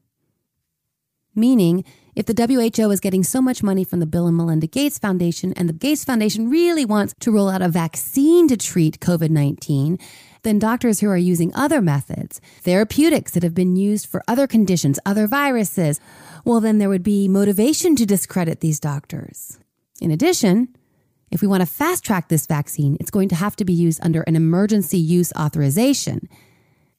Meaning, 1.35 1.85
if 2.15 2.27
the 2.27 2.35
WHO 2.35 2.91
is 2.91 3.01
getting 3.01 3.23
so 3.23 3.41
much 3.41 3.63
money 3.63 3.85
from 3.85 4.01
the 4.01 4.07
Bill 4.07 4.27
and 4.27 4.37
Melinda 4.37 4.67
Gates 4.67 4.99
Foundation 4.99 5.53
and 5.55 5.69
the 5.69 5.73
Gates 5.73 6.05
Foundation 6.05 6.51
really 6.51 6.85
wants 6.85 7.15
to 7.21 7.31
roll 7.31 7.49
out 7.49 7.63
a 7.63 7.69
vaccine 7.69 8.49
to 8.49 8.57
treat 8.57 9.01
COVID 9.01 9.31
19, 9.31 9.99
then 10.43 10.59
doctors 10.59 11.01
who 11.01 11.09
are 11.09 11.17
using 11.17 11.55
other 11.55 11.81
methods, 11.81 12.41
therapeutics 12.63 13.33
that 13.33 13.43
have 13.43 13.55
been 13.55 13.77
used 13.77 14.07
for 14.07 14.23
other 14.27 14.47
conditions, 14.47 14.99
other 15.05 15.27
viruses, 15.27 16.01
well, 16.45 16.61
then 16.61 16.79
there 16.79 16.89
would 16.89 17.03
be 17.03 17.29
motivation 17.29 17.95
to 17.97 18.07
discredit 18.07 18.61
these 18.61 18.81
doctors. 18.81 19.59
In 20.01 20.11
addition, 20.11 20.69
if 21.31 21.43
we 21.43 21.49
want 21.49 21.61
to 21.61 21.67
fast 21.67 22.05
track 22.05 22.29
this 22.29 22.47
vaccine, 22.47 22.97
it's 22.99 23.11
going 23.11 23.29
to 23.29 23.35
have 23.35 23.55
to 23.57 23.65
be 23.65 23.73
used 23.73 24.01
under 24.03 24.23
an 24.23 24.35
emergency 24.35 24.99
use 24.99 25.33
authorization. 25.39 26.29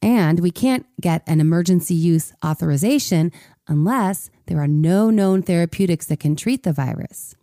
And 0.02 0.40
we 0.40 0.52
can't 0.52 0.86
get 1.00 1.24
an 1.28 1.40
emergency 1.40 1.94
use 1.94 2.34
authorization 2.44 3.32
unless 3.68 4.30
there 4.48 4.60
are 4.60 4.68
no 4.68 5.10
known 5.10 5.42
therapeutics 5.42 6.06
that 6.08 6.20
can 6.20 6.36
treat 6.36 6.64
the 6.64 6.74
virus. 6.74 7.36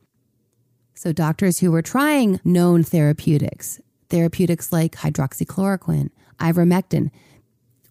So, 0.94 1.12
doctors 1.12 1.60
who 1.60 1.70
were 1.70 1.82
trying 1.82 2.40
known 2.44 2.82
therapeutics, 2.82 3.80
therapeutics 4.08 4.72
like 4.72 4.96
hydroxychloroquine, 4.96 6.10
ivermectin, 6.40 7.10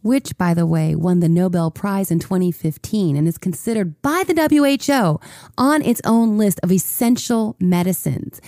which, 0.02 0.38
by 0.38 0.54
the 0.54 0.66
way, 0.66 0.96
won 0.96 1.20
the 1.20 1.30
Nobel 1.30 1.72
Prize 1.72 2.12
in 2.12 2.20
2015 2.20 3.16
and 3.16 3.28
is 3.28 3.38
considered 3.38 4.02
by 4.02 4.24
the 4.26 4.34
WHO 4.34 5.20
on 5.58 5.82
its 5.82 6.02
own 6.06 6.38
list 6.38 6.60
of 6.64 6.72
essential 6.72 7.56
medicines. 7.60 8.40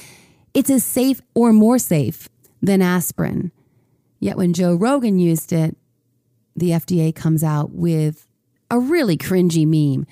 It's 0.54 0.70
as 0.70 0.84
safe 0.84 1.22
or 1.34 1.54
more 1.54 1.80
safe 1.80 2.30
than 2.62 2.82
aspirin. 2.82 3.52
Yet 4.20 4.38
when 4.38 4.54
Joe 4.54 4.76
Rogan 4.76 5.20
used 5.20 5.54
it, 5.54 5.78
the 6.56 6.72
FDA 6.72 7.14
comes 7.14 7.44
out 7.44 7.72
with 7.72 8.28
a 8.70 8.80
really 8.80 9.18
cringy 9.18 9.66
meme. 9.66 10.06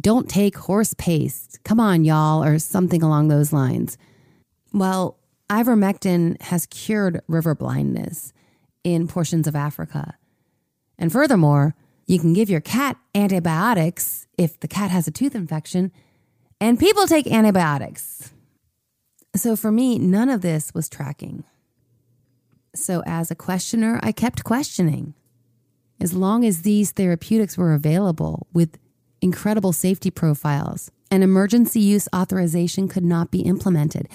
Don't 0.00 0.28
take 0.28 0.56
horse 0.56 0.94
paste. 0.94 1.58
Come 1.64 1.80
on, 1.80 2.04
y'all, 2.04 2.44
or 2.44 2.58
something 2.58 3.02
along 3.02 3.28
those 3.28 3.52
lines. 3.52 3.98
Well, 4.72 5.18
ivermectin 5.50 6.40
has 6.42 6.66
cured 6.66 7.20
river 7.26 7.54
blindness 7.54 8.32
in 8.84 9.08
portions 9.08 9.46
of 9.46 9.56
Africa. 9.56 10.16
And 10.98 11.10
furthermore, 11.10 11.74
you 12.06 12.18
can 12.18 12.32
give 12.32 12.48
your 12.48 12.60
cat 12.60 12.96
antibiotics 13.14 14.26
if 14.36 14.58
the 14.60 14.68
cat 14.68 14.90
has 14.90 15.06
a 15.08 15.10
tooth 15.10 15.34
infection, 15.34 15.92
and 16.60 16.78
people 16.78 17.06
take 17.06 17.26
antibiotics. 17.26 18.32
So 19.36 19.56
for 19.56 19.70
me, 19.70 19.98
none 19.98 20.28
of 20.28 20.40
this 20.40 20.72
was 20.74 20.88
tracking. 20.88 21.44
So 22.74 23.02
as 23.06 23.30
a 23.30 23.34
questioner, 23.34 24.00
I 24.02 24.12
kept 24.12 24.44
questioning. 24.44 25.14
As 26.00 26.14
long 26.14 26.44
as 26.44 26.62
these 26.62 26.92
therapeutics 26.92 27.58
were 27.58 27.74
available 27.74 28.46
with 28.52 28.78
incredible 29.20 29.72
safety 29.72 30.10
profiles, 30.10 30.90
an 31.10 31.22
emergency 31.22 31.80
use 31.80 32.08
authorization 32.14 32.88
could 32.88 33.04
not 33.04 33.30
be 33.30 33.40
implemented. 33.40 34.08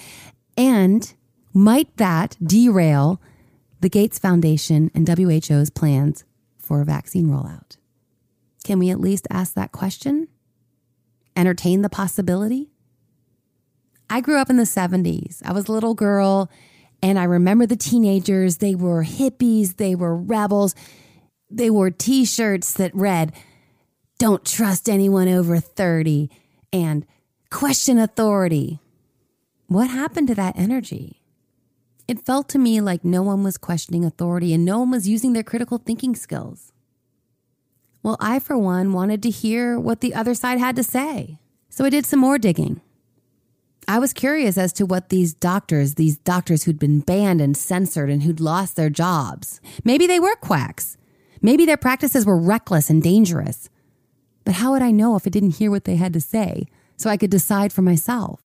And 0.56 1.12
might 1.52 1.94
that 1.96 2.36
derail 2.42 3.20
the 3.80 3.88
Gates 3.88 4.18
Foundation 4.18 4.90
and 4.94 5.06
WHO's 5.06 5.70
plans 5.70 6.24
for 6.56 6.80
a 6.80 6.84
vaccine 6.84 7.26
rollout? 7.26 7.76
Can 8.64 8.78
we 8.78 8.88
at 8.88 9.00
least 9.00 9.26
ask 9.30 9.54
that 9.54 9.72
question? 9.72 10.28
Entertain 11.36 11.82
the 11.82 11.90
possibility? 11.90 12.70
I 14.08 14.20
grew 14.20 14.38
up 14.38 14.48
in 14.48 14.56
the 14.56 14.62
70s. 14.62 15.42
I 15.44 15.52
was 15.52 15.68
a 15.68 15.72
little 15.72 15.94
girl, 15.94 16.50
and 17.02 17.18
I 17.18 17.24
remember 17.24 17.66
the 17.66 17.76
teenagers. 17.76 18.58
They 18.58 18.74
were 18.74 19.04
hippies, 19.04 19.76
they 19.76 19.94
were 19.94 20.16
rebels. 20.16 20.74
They 21.50 21.70
wore 21.70 21.90
t 21.90 22.24
shirts 22.24 22.72
that 22.74 22.94
read, 22.94 23.32
Don't 24.18 24.44
trust 24.44 24.88
anyone 24.88 25.28
over 25.28 25.60
30, 25.60 26.30
and 26.72 27.06
question 27.50 27.98
authority. 27.98 28.80
What 29.66 29.90
happened 29.90 30.28
to 30.28 30.34
that 30.34 30.58
energy? 30.58 31.22
It 32.06 32.24
felt 32.24 32.48
to 32.50 32.58
me 32.58 32.80
like 32.80 33.04
no 33.04 33.22
one 33.22 33.42
was 33.42 33.56
questioning 33.56 34.04
authority 34.04 34.52
and 34.52 34.64
no 34.64 34.80
one 34.80 34.90
was 34.90 35.08
using 35.08 35.32
their 35.32 35.42
critical 35.42 35.78
thinking 35.78 36.14
skills. 36.14 36.72
Well, 38.02 38.18
I, 38.20 38.38
for 38.38 38.58
one, 38.58 38.92
wanted 38.92 39.22
to 39.22 39.30
hear 39.30 39.80
what 39.80 40.00
the 40.00 40.14
other 40.14 40.34
side 40.34 40.58
had 40.58 40.76
to 40.76 40.82
say. 40.82 41.38
So 41.70 41.84
I 41.84 41.90
did 41.90 42.04
some 42.04 42.20
more 42.20 42.36
digging. 42.36 42.82
I 43.88 43.98
was 43.98 44.12
curious 44.12 44.58
as 44.58 44.72
to 44.74 44.86
what 44.86 45.08
these 45.08 45.32
doctors, 45.32 45.94
these 45.94 46.18
doctors 46.18 46.64
who'd 46.64 46.78
been 46.78 47.00
banned 47.00 47.40
and 47.40 47.56
censored 47.56 48.10
and 48.10 48.22
who'd 48.22 48.40
lost 48.40 48.76
their 48.76 48.90
jobs, 48.90 49.60
maybe 49.84 50.06
they 50.06 50.20
were 50.20 50.36
quacks. 50.36 50.96
Maybe 51.44 51.66
their 51.66 51.76
practices 51.76 52.24
were 52.24 52.38
reckless 52.38 52.88
and 52.88 53.02
dangerous. 53.02 53.68
But 54.46 54.54
how 54.54 54.72
would 54.72 54.80
I 54.80 54.90
know 54.90 55.14
if 55.14 55.26
I 55.26 55.28
didn't 55.28 55.56
hear 55.56 55.70
what 55.70 55.84
they 55.84 55.96
had 55.96 56.14
to 56.14 56.20
say 56.22 56.64
so 56.96 57.10
I 57.10 57.18
could 57.18 57.30
decide 57.30 57.70
for 57.70 57.82
myself? 57.82 58.40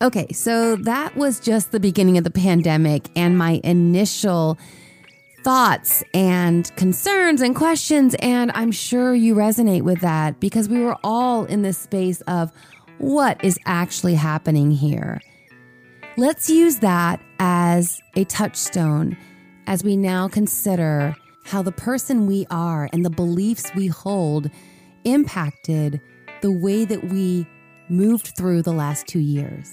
Okay, 0.00 0.28
so 0.30 0.76
that 0.76 1.16
was 1.16 1.40
just 1.40 1.72
the 1.72 1.80
beginning 1.80 2.16
of 2.16 2.22
the 2.22 2.30
pandemic 2.30 3.08
and 3.16 3.36
my 3.36 3.60
initial 3.64 4.56
thoughts 5.46 6.02
and 6.12 6.74
concerns 6.74 7.40
and 7.40 7.54
questions. 7.54 8.16
And 8.18 8.50
I'm 8.56 8.72
sure 8.72 9.14
you 9.14 9.36
resonate 9.36 9.82
with 9.82 10.00
that 10.00 10.40
because 10.40 10.68
we 10.68 10.80
were 10.80 10.96
all 11.04 11.44
in 11.44 11.62
this 11.62 11.78
space 11.78 12.20
of 12.22 12.50
what 12.98 13.44
is 13.44 13.56
actually 13.64 14.16
happening 14.16 14.72
here. 14.72 15.20
Let's 16.16 16.50
use 16.50 16.80
that 16.80 17.20
as 17.38 18.00
a 18.16 18.24
touchstone 18.24 19.16
as 19.68 19.84
we 19.84 19.96
now 19.96 20.26
consider 20.26 21.14
how 21.44 21.62
the 21.62 21.70
person 21.70 22.26
we 22.26 22.44
are 22.50 22.90
and 22.92 23.04
the 23.04 23.10
beliefs 23.10 23.70
we 23.76 23.86
hold 23.86 24.50
impacted 25.04 26.00
the 26.42 26.50
way 26.50 26.84
that 26.84 27.04
we 27.04 27.46
moved 27.88 28.32
through 28.36 28.62
the 28.62 28.72
last 28.72 29.06
two 29.06 29.20
years. 29.20 29.72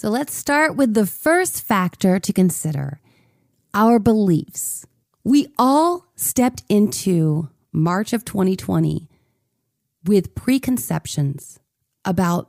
So 0.00 0.08
let's 0.08 0.32
start 0.32 0.76
with 0.76 0.94
the 0.94 1.04
first 1.04 1.60
factor 1.62 2.18
to 2.18 2.32
consider 2.32 3.02
our 3.74 3.98
beliefs. 3.98 4.86
We 5.24 5.48
all 5.58 6.06
stepped 6.16 6.62
into 6.70 7.50
March 7.70 8.14
of 8.14 8.24
2020 8.24 9.10
with 10.06 10.34
preconceptions 10.34 11.60
about 12.02 12.48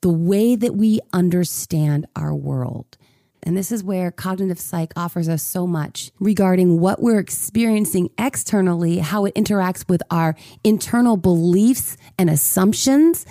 the 0.00 0.10
way 0.10 0.54
that 0.54 0.76
we 0.76 1.00
understand 1.12 2.06
our 2.14 2.32
world. 2.32 2.96
And 3.42 3.56
this 3.56 3.72
is 3.72 3.82
where 3.82 4.12
cognitive 4.12 4.60
psych 4.60 4.92
offers 4.94 5.28
us 5.28 5.42
so 5.42 5.66
much 5.66 6.12
regarding 6.20 6.78
what 6.78 7.02
we're 7.02 7.18
experiencing 7.18 8.10
externally, 8.16 8.98
how 8.98 9.24
it 9.24 9.34
interacts 9.34 9.88
with 9.88 10.04
our 10.12 10.36
internal 10.62 11.16
beliefs 11.16 11.96
and 12.16 12.30
assumptions. 12.30 13.26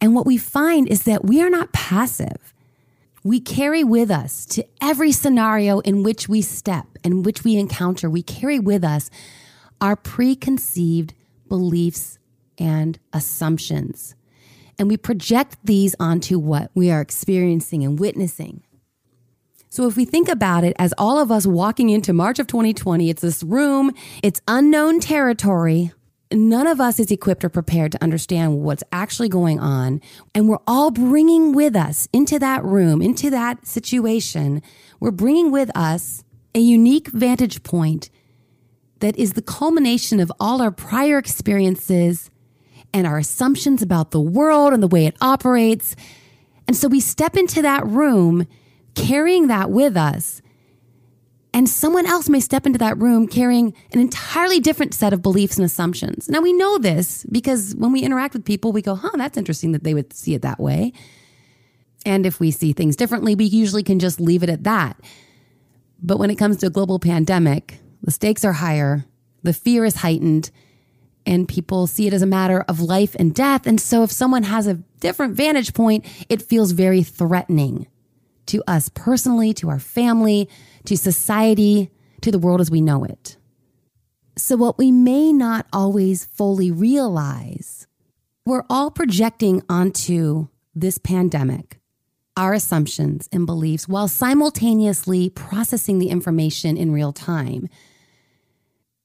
And 0.00 0.16
what 0.16 0.26
we 0.26 0.36
find 0.36 0.88
is 0.88 1.04
that 1.04 1.24
we 1.24 1.40
are 1.40 1.48
not 1.48 1.72
passive. 1.72 2.54
We 3.26 3.40
carry 3.40 3.82
with 3.82 4.08
us 4.08 4.46
to 4.50 4.64
every 4.80 5.10
scenario 5.10 5.80
in 5.80 6.04
which 6.04 6.28
we 6.28 6.42
step 6.42 6.86
and 7.02 7.26
which 7.26 7.42
we 7.42 7.56
encounter, 7.56 8.08
we 8.08 8.22
carry 8.22 8.60
with 8.60 8.84
us 8.84 9.10
our 9.80 9.96
preconceived 9.96 11.12
beliefs 11.48 12.20
and 12.56 13.00
assumptions. 13.12 14.14
And 14.78 14.86
we 14.86 14.96
project 14.96 15.56
these 15.64 15.96
onto 15.98 16.38
what 16.38 16.70
we 16.76 16.88
are 16.92 17.00
experiencing 17.00 17.82
and 17.82 17.98
witnessing. 17.98 18.62
So 19.70 19.88
if 19.88 19.96
we 19.96 20.04
think 20.04 20.28
about 20.28 20.62
it 20.62 20.76
as 20.78 20.94
all 20.96 21.18
of 21.18 21.32
us 21.32 21.48
walking 21.48 21.90
into 21.90 22.12
March 22.12 22.38
of 22.38 22.46
2020, 22.46 23.10
it's 23.10 23.22
this 23.22 23.42
room, 23.42 23.90
it's 24.22 24.40
unknown 24.46 25.00
territory. 25.00 25.90
None 26.32 26.66
of 26.66 26.80
us 26.80 26.98
is 26.98 27.10
equipped 27.10 27.44
or 27.44 27.48
prepared 27.48 27.92
to 27.92 28.02
understand 28.02 28.60
what's 28.60 28.82
actually 28.90 29.28
going 29.28 29.60
on. 29.60 30.00
And 30.34 30.48
we're 30.48 30.58
all 30.66 30.90
bringing 30.90 31.52
with 31.52 31.76
us 31.76 32.08
into 32.12 32.38
that 32.40 32.64
room, 32.64 33.00
into 33.00 33.30
that 33.30 33.66
situation, 33.66 34.62
we're 34.98 35.10
bringing 35.10 35.52
with 35.52 35.70
us 35.76 36.24
a 36.54 36.58
unique 36.58 37.08
vantage 37.08 37.62
point 37.62 38.10
that 39.00 39.16
is 39.16 39.34
the 39.34 39.42
culmination 39.42 40.20
of 40.20 40.32
all 40.40 40.62
our 40.62 40.70
prior 40.70 41.18
experiences 41.18 42.30
and 42.94 43.06
our 43.06 43.18
assumptions 43.18 43.82
about 43.82 44.10
the 44.10 44.20
world 44.20 44.72
and 44.72 44.82
the 44.82 44.88
way 44.88 45.06
it 45.06 45.16
operates. 45.20 45.94
And 46.66 46.74
so 46.74 46.88
we 46.88 47.00
step 47.00 47.36
into 47.36 47.60
that 47.62 47.86
room 47.86 48.46
carrying 48.94 49.48
that 49.48 49.70
with 49.70 49.96
us. 49.96 50.40
And 51.56 51.70
someone 51.70 52.04
else 52.04 52.28
may 52.28 52.40
step 52.40 52.66
into 52.66 52.78
that 52.80 52.98
room 52.98 53.26
carrying 53.26 53.72
an 53.90 53.98
entirely 53.98 54.60
different 54.60 54.92
set 54.92 55.14
of 55.14 55.22
beliefs 55.22 55.56
and 55.56 55.64
assumptions. 55.64 56.28
Now, 56.28 56.42
we 56.42 56.52
know 56.52 56.76
this 56.76 57.24
because 57.32 57.74
when 57.74 57.92
we 57.92 58.02
interact 58.02 58.34
with 58.34 58.44
people, 58.44 58.72
we 58.72 58.82
go, 58.82 58.94
huh, 58.94 59.12
that's 59.14 59.38
interesting 59.38 59.72
that 59.72 59.82
they 59.82 59.94
would 59.94 60.12
see 60.12 60.34
it 60.34 60.42
that 60.42 60.60
way. 60.60 60.92
And 62.04 62.26
if 62.26 62.40
we 62.40 62.50
see 62.50 62.74
things 62.74 62.94
differently, 62.94 63.34
we 63.34 63.46
usually 63.46 63.82
can 63.82 63.98
just 63.98 64.20
leave 64.20 64.42
it 64.42 64.50
at 64.50 64.64
that. 64.64 65.00
But 66.02 66.18
when 66.18 66.28
it 66.28 66.34
comes 66.34 66.58
to 66.58 66.66
a 66.66 66.70
global 66.70 66.98
pandemic, 66.98 67.78
the 68.02 68.10
stakes 68.10 68.44
are 68.44 68.52
higher, 68.52 69.06
the 69.42 69.54
fear 69.54 69.86
is 69.86 69.96
heightened, 69.96 70.50
and 71.24 71.48
people 71.48 71.86
see 71.86 72.06
it 72.06 72.12
as 72.12 72.20
a 72.20 72.26
matter 72.26 72.66
of 72.68 72.80
life 72.80 73.16
and 73.18 73.34
death. 73.34 73.66
And 73.66 73.80
so 73.80 74.02
if 74.02 74.12
someone 74.12 74.42
has 74.42 74.66
a 74.66 74.74
different 75.00 75.34
vantage 75.34 75.72
point, 75.72 76.04
it 76.28 76.42
feels 76.42 76.72
very 76.72 77.02
threatening 77.02 77.86
to 78.46 78.62
us 78.66 78.90
personally, 78.90 79.52
to 79.54 79.68
our 79.68 79.78
family, 79.78 80.48
to 80.86 80.96
society, 80.96 81.90
to 82.22 82.30
the 82.30 82.38
world 82.38 82.60
as 82.60 82.70
we 82.70 82.80
know 82.80 83.04
it. 83.04 83.36
So, 84.36 84.56
what 84.56 84.78
we 84.78 84.92
may 84.92 85.32
not 85.32 85.66
always 85.72 86.26
fully 86.26 86.70
realize, 86.70 87.86
we're 88.44 88.64
all 88.68 88.90
projecting 88.90 89.62
onto 89.68 90.48
this 90.74 90.98
pandemic 90.98 91.80
our 92.36 92.52
assumptions 92.52 93.30
and 93.32 93.46
beliefs 93.46 93.88
while 93.88 94.08
simultaneously 94.08 95.30
processing 95.30 95.98
the 95.98 96.10
information 96.10 96.76
in 96.76 96.92
real 96.92 97.12
time. 97.12 97.66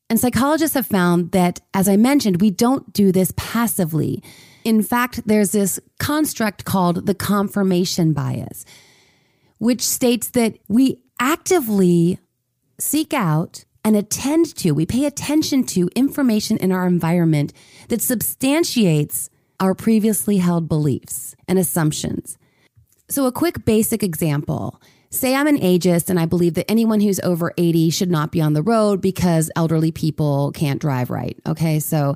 And 0.10 0.20
psychologists 0.20 0.74
have 0.74 0.86
found 0.86 1.32
that, 1.32 1.62
as 1.74 1.88
I 1.88 1.96
mentioned, 1.96 2.42
we 2.42 2.52
don't 2.52 2.92
do 2.92 3.14
this 3.14 3.32
passively. 3.38 4.22
In 4.66 4.84
fact, 4.84 5.22
there's 5.26 5.54
this 5.54 5.80
construct 5.98 6.66
called 6.66 7.06
the 7.06 7.16
confirmation 7.16 8.12
bias 8.12 8.66
which 9.62 9.88
states 9.88 10.32
that 10.32 10.58
we 10.68 11.00
actively 11.22 12.18
seek 12.80 13.14
out 13.14 13.64
and 13.86 13.96
attend 13.96 14.56
to, 14.58 14.72
we 14.72 14.86
pay 14.86 15.06
attention 15.06 15.64
to 15.64 15.90
information 15.96 16.58
in 16.58 16.72
our 16.72 16.88
environment 16.88 17.54
that 17.90 18.02
substantiates 18.02 19.30
our 19.60 19.76
previously 19.76 20.38
held 20.38 20.68
beliefs 20.68 21.36
and 21.48 21.60
assumptions. 21.60 22.38
So, 23.08 23.28
a 23.28 23.32
quick 23.32 23.66
basic 23.66 24.04
example 24.04 24.82
say 25.12 25.36
I'm 25.36 25.48
an 25.48 25.58
ageist 25.58 26.10
and 26.10 26.20
I 26.20 26.26
believe 26.26 26.54
that 26.56 26.72
anyone 26.72 27.02
who's 27.02 27.20
over 27.20 27.54
80 27.58 27.90
should 27.90 28.10
not 28.10 28.32
be 28.32 28.42
on 28.42 28.54
the 28.54 28.64
road 28.64 29.02
because 29.02 29.52
elderly 29.56 29.92
people 29.92 30.52
can't 30.54 30.80
drive 30.82 31.10
right. 31.10 31.38
Okay, 31.46 31.80
so 31.80 32.16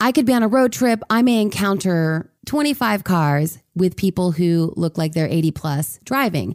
I 0.00 0.12
could 0.12 0.24
be 0.24 0.32
on 0.32 0.42
a 0.42 0.48
road 0.48 0.72
trip. 0.72 1.02
I 1.10 1.22
may 1.22 1.42
encounter 1.42 2.30
25 2.46 3.04
cars 3.04 3.58
with 3.74 3.96
people 3.96 4.30
who 4.30 4.72
look 4.76 4.96
like 4.96 5.12
they're 5.12 5.28
80 5.28 5.50
plus 5.50 5.98
driving. 6.04 6.54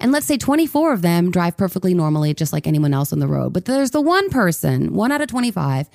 And 0.00 0.12
let's 0.12 0.26
say 0.26 0.36
24 0.36 0.92
of 0.92 1.02
them 1.02 1.30
drive 1.30 1.56
perfectly 1.56 1.94
normally, 1.94 2.34
just 2.34 2.52
like 2.52 2.66
anyone 2.66 2.94
else 2.94 3.12
on 3.12 3.18
the 3.18 3.26
road. 3.26 3.52
But 3.52 3.64
there's 3.64 3.90
the 3.90 4.00
one 4.00 4.30
person, 4.30 4.94
one 4.94 5.12
out 5.12 5.20
of 5.20 5.28
25, 5.28 5.88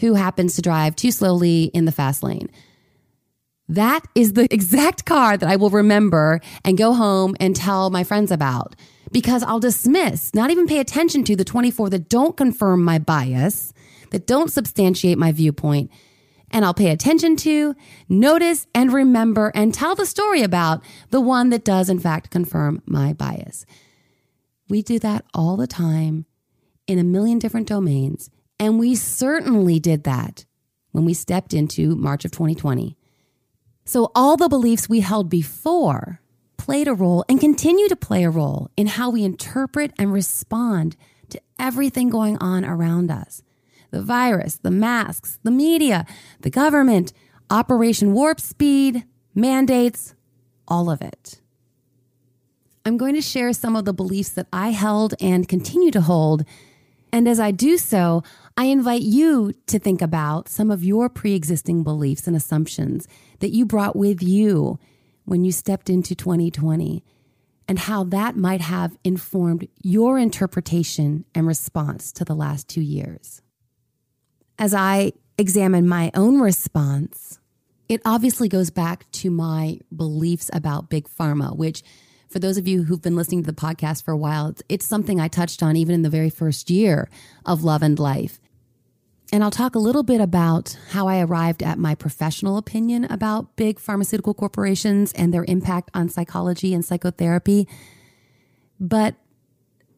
who 0.00 0.14
happens 0.14 0.56
to 0.56 0.62
drive 0.62 0.96
too 0.96 1.10
slowly 1.10 1.64
in 1.74 1.84
the 1.84 1.92
fast 1.92 2.22
lane. 2.22 2.48
That 3.68 4.00
is 4.14 4.32
the 4.32 4.46
exact 4.54 5.04
car 5.04 5.36
that 5.36 5.48
I 5.48 5.56
will 5.56 5.70
remember 5.70 6.40
and 6.64 6.78
go 6.78 6.94
home 6.94 7.36
and 7.40 7.54
tell 7.54 7.90
my 7.90 8.04
friends 8.04 8.30
about 8.30 8.74
because 9.12 9.42
I'll 9.42 9.60
dismiss, 9.60 10.34
not 10.34 10.50
even 10.50 10.66
pay 10.66 10.78
attention 10.78 11.22
to 11.24 11.36
the 11.36 11.44
24 11.44 11.90
that 11.90 12.08
don't 12.08 12.36
confirm 12.36 12.82
my 12.82 12.98
bias, 12.98 13.74
that 14.10 14.26
don't 14.26 14.50
substantiate 14.50 15.18
my 15.18 15.32
viewpoint, 15.32 15.90
and 16.52 16.64
I'll 16.64 16.74
pay 16.74 16.90
attention 16.90 17.36
to, 17.36 17.74
notice, 18.08 18.66
and 18.74 18.92
remember 18.92 19.50
and 19.54 19.72
tell 19.72 19.94
the 19.94 20.06
story 20.06 20.42
about 20.42 20.82
the 21.10 21.20
one 21.20 21.50
that 21.50 21.64
does, 21.64 21.88
in 21.88 21.98
fact, 21.98 22.30
confirm 22.30 22.82
my 22.86 23.12
bias. 23.12 23.64
We 24.68 24.82
do 24.82 24.98
that 25.00 25.24
all 25.34 25.56
the 25.56 25.66
time 25.66 26.26
in 26.86 26.98
a 26.98 27.04
million 27.04 27.38
different 27.38 27.68
domains. 27.68 28.30
And 28.60 28.78
we 28.78 28.94
certainly 28.94 29.80
did 29.80 30.04
that 30.04 30.44
when 30.92 31.04
we 31.04 31.14
stepped 31.14 31.54
into 31.54 31.96
March 31.96 32.24
of 32.24 32.30
2020. 32.30 32.96
So, 33.84 34.12
all 34.14 34.36
the 34.36 34.48
beliefs 34.48 34.88
we 34.88 35.00
held 35.00 35.28
before 35.28 36.20
played 36.56 36.86
a 36.86 36.94
role 36.94 37.24
and 37.28 37.40
continue 37.40 37.88
to 37.88 37.96
play 37.96 38.22
a 38.22 38.30
role 38.30 38.70
in 38.76 38.86
how 38.86 39.10
we 39.10 39.24
interpret 39.24 39.92
and 39.98 40.12
respond 40.12 40.96
to 41.30 41.40
everything 41.58 42.08
going 42.08 42.38
on 42.38 42.64
around 42.64 43.10
us 43.10 43.42
the 43.92 44.02
virus, 44.02 44.56
the 44.56 44.70
masks, 44.70 45.38
the 45.44 45.50
media, 45.50 46.04
the 46.40 46.50
government, 46.50 47.12
Operation 47.50 48.12
Warp 48.12 48.40
Speed, 48.40 49.04
mandates, 49.34 50.14
all 50.66 50.90
of 50.90 51.00
it. 51.02 51.40
I'm 52.84 52.96
going 52.96 53.14
to 53.14 53.22
share 53.22 53.52
some 53.52 53.76
of 53.76 53.84
the 53.84 53.92
beliefs 53.92 54.30
that 54.30 54.48
I 54.52 54.70
held 54.70 55.14
and 55.20 55.48
continue 55.48 55.92
to 55.92 56.00
hold. 56.00 56.44
And 57.12 57.28
as 57.28 57.38
I 57.38 57.52
do 57.52 57.76
so, 57.76 58.24
I 58.56 58.64
invite 58.64 59.02
you 59.02 59.52
to 59.66 59.78
think 59.78 60.02
about 60.02 60.48
some 60.48 60.70
of 60.70 60.82
your 60.82 61.08
pre 61.08 61.34
existing 61.34 61.84
beliefs 61.84 62.26
and 62.26 62.34
assumptions 62.34 63.06
that 63.38 63.52
you 63.52 63.66
brought 63.66 63.94
with 63.94 64.22
you 64.22 64.80
when 65.24 65.44
you 65.44 65.52
stepped 65.52 65.88
into 65.88 66.14
2020 66.14 67.04
and 67.68 67.78
how 67.78 68.02
that 68.04 68.36
might 68.36 68.62
have 68.62 68.96
informed 69.04 69.68
your 69.82 70.18
interpretation 70.18 71.24
and 71.34 71.46
response 71.46 72.10
to 72.12 72.24
the 72.24 72.34
last 72.34 72.66
two 72.66 72.80
years 72.80 73.42
as 74.62 74.72
I 74.72 75.12
examine 75.38 75.88
my 75.88 76.12
own 76.14 76.40
response, 76.40 77.40
it 77.88 78.00
obviously 78.04 78.48
goes 78.48 78.70
back 78.70 79.10
to 79.10 79.28
my 79.28 79.80
beliefs 79.94 80.48
about 80.52 80.88
big 80.88 81.08
pharma, 81.08 81.56
which 81.56 81.82
for 82.28 82.38
those 82.38 82.56
of 82.56 82.68
you 82.68 82.84
who've 82.84 83.02
been 83.02 83.16
listening 83.16 83.42
to 83.42 83.50
the 83.50 83.60
podcast 83.60 84.04
for 84.04 84.12
a 84.12 84.16
while, 84.16 84.46
it's, 84.46 84.62
it's, 84.68 84.86
something 84.86 85.18
I 85.18 85.26
touched 85.26 85.64
on 85.64 85.74
even 85.74 85.96
in 85.96 86.02
the 86.02 86.08
very 86.08 86.30
first 86.30 86.70
year 86.70 87.10
of 87.44 87.64
Love 87.64 87.82
and 87.82 87.98
Life. 87.98 88.38
And 89.32 89.42
I'll 89.42 89.50
talk 89.50 89.74
a 89.74 89.80
little 89.80 90.04
bit 90.04 90.20
about 90.20 90.78
how 90.90 91.08
I 91.08 91.20
arrived 91.20 91.64
at 91.64 91.76
my 91.76 91.96
professional 91.96 92.56
opinion 92.56 93.04
about 93.06 93.56
big 93.56 93.80
pharmaceutical 93.80 94.32
corporations 94.32 95.12
and 95.14 95.34
their 95.34 95.44
impact 95.48 95.90
on 95.92 96.08
psychology 96.08 96.72
and 96.72 96.84
psychotherapy. 96.84 97.66
But 98.78 99.16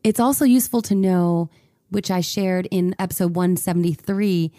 it's 0.03 0.21
also 0.21 0.47
useful 0.47 0.81
to 0.83 0.95
know, 0.95 1.51
which 1.95 2.11
I 2.11 2.21
shared 2.21 2.67
in 2.71 2.95
episode 2.99 3.37
173, 3.37 4.53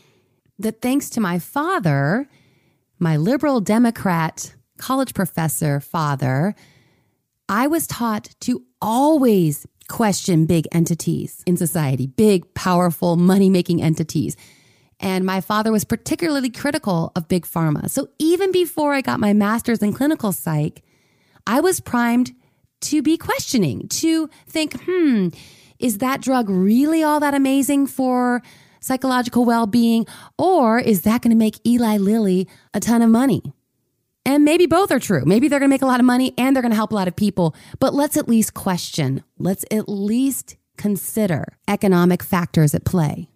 that 0.60 0.82
thanks 0.82 1.10
to 1.12 1.20
my 1.20 1.38
father, 1.38 2.28
my 2.98 3.18
liberal 3.18 3.62
Democrat 3.62 4.56
college 4.78 5.14
professor 5.14 5.80
father, 5.80 6.56
I 7.48 7.68
was 7.68 7.88
taught 7.88 8.30
to 8.42 8.64
always 8.82 9.68
question 9.88 10.46
big 10.46 10.68
entities 10.72 11.44
in 11.46 11.58
society, 11.58 12.08
big, 12.08 12.54
powerful, 12.54 13.18
money 13.18 13.50
making 13.50 13.82
entities. 13.82 14.36
And 15.00 15.26
my 15.26 15.42
father 15.42 15.72
was 15.72 15.84
particularly 15.84 16.50
critical 16.50 17.12
of 17.16 17.28
big 17.28 17.46
pharma. 17.46 17.90
So 17.90 18.08
even 18.18 18.52
before 18.52 18.94
I 18.94 19.02
got 19.02 19.20
my 19.20 19.34
master's 19.34 19.84
in 19.84 19.94
clinical 19.94 20.32
psych, 20.32 20.82
I 21.46 21.60
was 21.60 21.80
primed 21.80 22.34
to 22.82 23.02
be 23.02 23.18
questioning, 23.18 23.88
to 23.90 24.30
think, 24.48 24.76
hmm, 24.82 25.30
is 25.80 26.00
that 26.00 26.22
drug 26.22 26.50
really 26.50 27.04
all 27.04 27.20
that 27.20 27.34
amazing 27.34 27.88
for 27.88 28.42
psychological 28.80 29.46
well 29.46 29.68
being? 29.68 30.06
Or 30.38 30.80
is 30.80 31.02
that 31.02 31.22
going 31.22 31.32
to 31.32 31.38
make 31.38 31.66
Eli 31.66 31.98
Lilly 31.98 32.48
a 32.74 32.80
ton 32.80 33.02
of 33.02 33.10
money? 33.10 33.54
And 34.26 34.44
maybe 34.44 34.66
both 34.66 34.92
are 34.92 35.00
true. 35.00 35.24
Maybe 35.26 35.48
they're 35.48 35.60
going 35.60 35.70
to 35.70 35.74
make 35.74 35.84
a 35.84 35.88
lot 35.88 36.00
of 36.00 36.06
money 36.06 36.34
and 36.38 36.56
they're 36.56 36.64
going 36.64 36.72
to 36.72 36.76
help 36.76 36.92
a 36.92 36.96
lot 36.96 37.08
of 37.08 37.16
people. 37.16 37.56
But 37.80 37.94
let's 37.94 38.18
at 38.18 38.28
least 38.28 38.54
question, 38.54 39.24
let's 39.38 39.66
at 39.70 39.88
least 39.88 40.58
consider 40.78 41.58
economic 41.68 42.24
factors 42.24 42.74
at 42.74 42.86
play. 42.86 43.30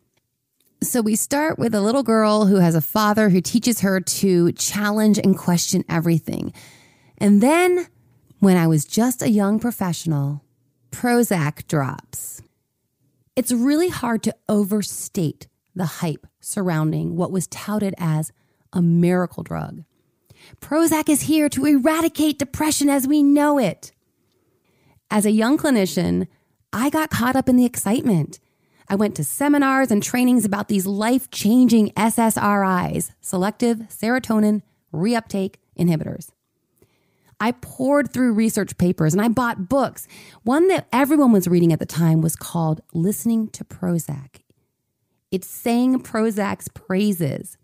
So 0.82 1.02
we 1.02 1.16
start 1.16 1.60
with 1.60 1.76
a 1.76 1.82
little 1.82 2.04
girl 2.04 2.46
who 2.46 2.56
has 2.56 2.74
a 2.74 2.82
father 2.82 3.30
who 3.30 3.42
teaches 3.42 3.82
her 3.82 4.00
to 4.00 4.52
challenge 4.54 5.20
and 5.20 5.38
question 5.38 5.84
everything. 5.90 6.54
And 7.18 7.42
then, 7.44 7.88
when 8.40 8.56
I 8.56 8.68
was 8.68 8.86
just 8.86 9.22
a 9.22 9.30
young 9.30 9.60
professional, 9.60 10.42
Prozac 10.92 11.68
drops. 11.68 12.42
It's 13.36 13.52
really 13.52 13.90
hard 13.90 14.24
to 14.24 14.36
overstate 14.48 15.48
the 15.76 15.86
hype 15.86 16.28
surrounding 16.42 17.16
what 17.16 17.32
was 17.32 17.48
touted 17.48 17.94
as 17.98 18.32
a 18.74 18.82
miracle 18.82 19.44
drug. 19.44 19.84
Prozac 20.62 21.10
is 21.10 21.22
here 21.22 21.50
to 21.50 21.66
eradicate 21.66 22.40
depression 22.40 22.90
as 22.90 23.08
we 23.08 23.24
know 23.24 23.58
it. 23.58 23.92
As 25.12 25.26
a 25.26 25.32
young 25.32 25.58
clinician, 25.58 26.28
I 26.74 26.90
got 26.90 27.10
caught 27.10 27.36
up 27.36 27.50
in 27.50 27.56
the 27.56 27.66
excitement. 27.66 28.40
I 28.88 28.96
went 28.96 29.16
to 29.16 29.24
seminars 29.24 29.92
and 29.92 30.02
trainings 30.02 30.46
about 30.46 30.68
these 30.68 30.86
life 30.86 31.30
changing 31.30 31.92
SSRIs, 31.92 33.12
selective 33.22 33.78
serotonin 33.90 34.62
reuptake 34.94 35.56
inhibitors. 35.78 36.30
I 37.40 37.52
poured 37.52 38.12
through 38.12 38.34
research 38.34 38.78
papers 38.78 39.14
and 39.14 39.22
I 39.22 39.30
bought 39.30 39.70
books. 39.70 40.08
One 40.44 40.68
that 40.68 40.88
everyone 40.92 41.32
was 41.32 41.48
reading 41.48 41.72
at 41.72 41.80
the 41.80 41.86
time 41.86 42.22
was 42.22 42.36
called 42.36 42.82
Listening 42.94 43.48
to 43.50 43.64
Prozac. 43.64 44.42
It 45.32 45.46
sang 45.46 46.02
Prozac's 46.02 46.68
praises. 46.70 47.58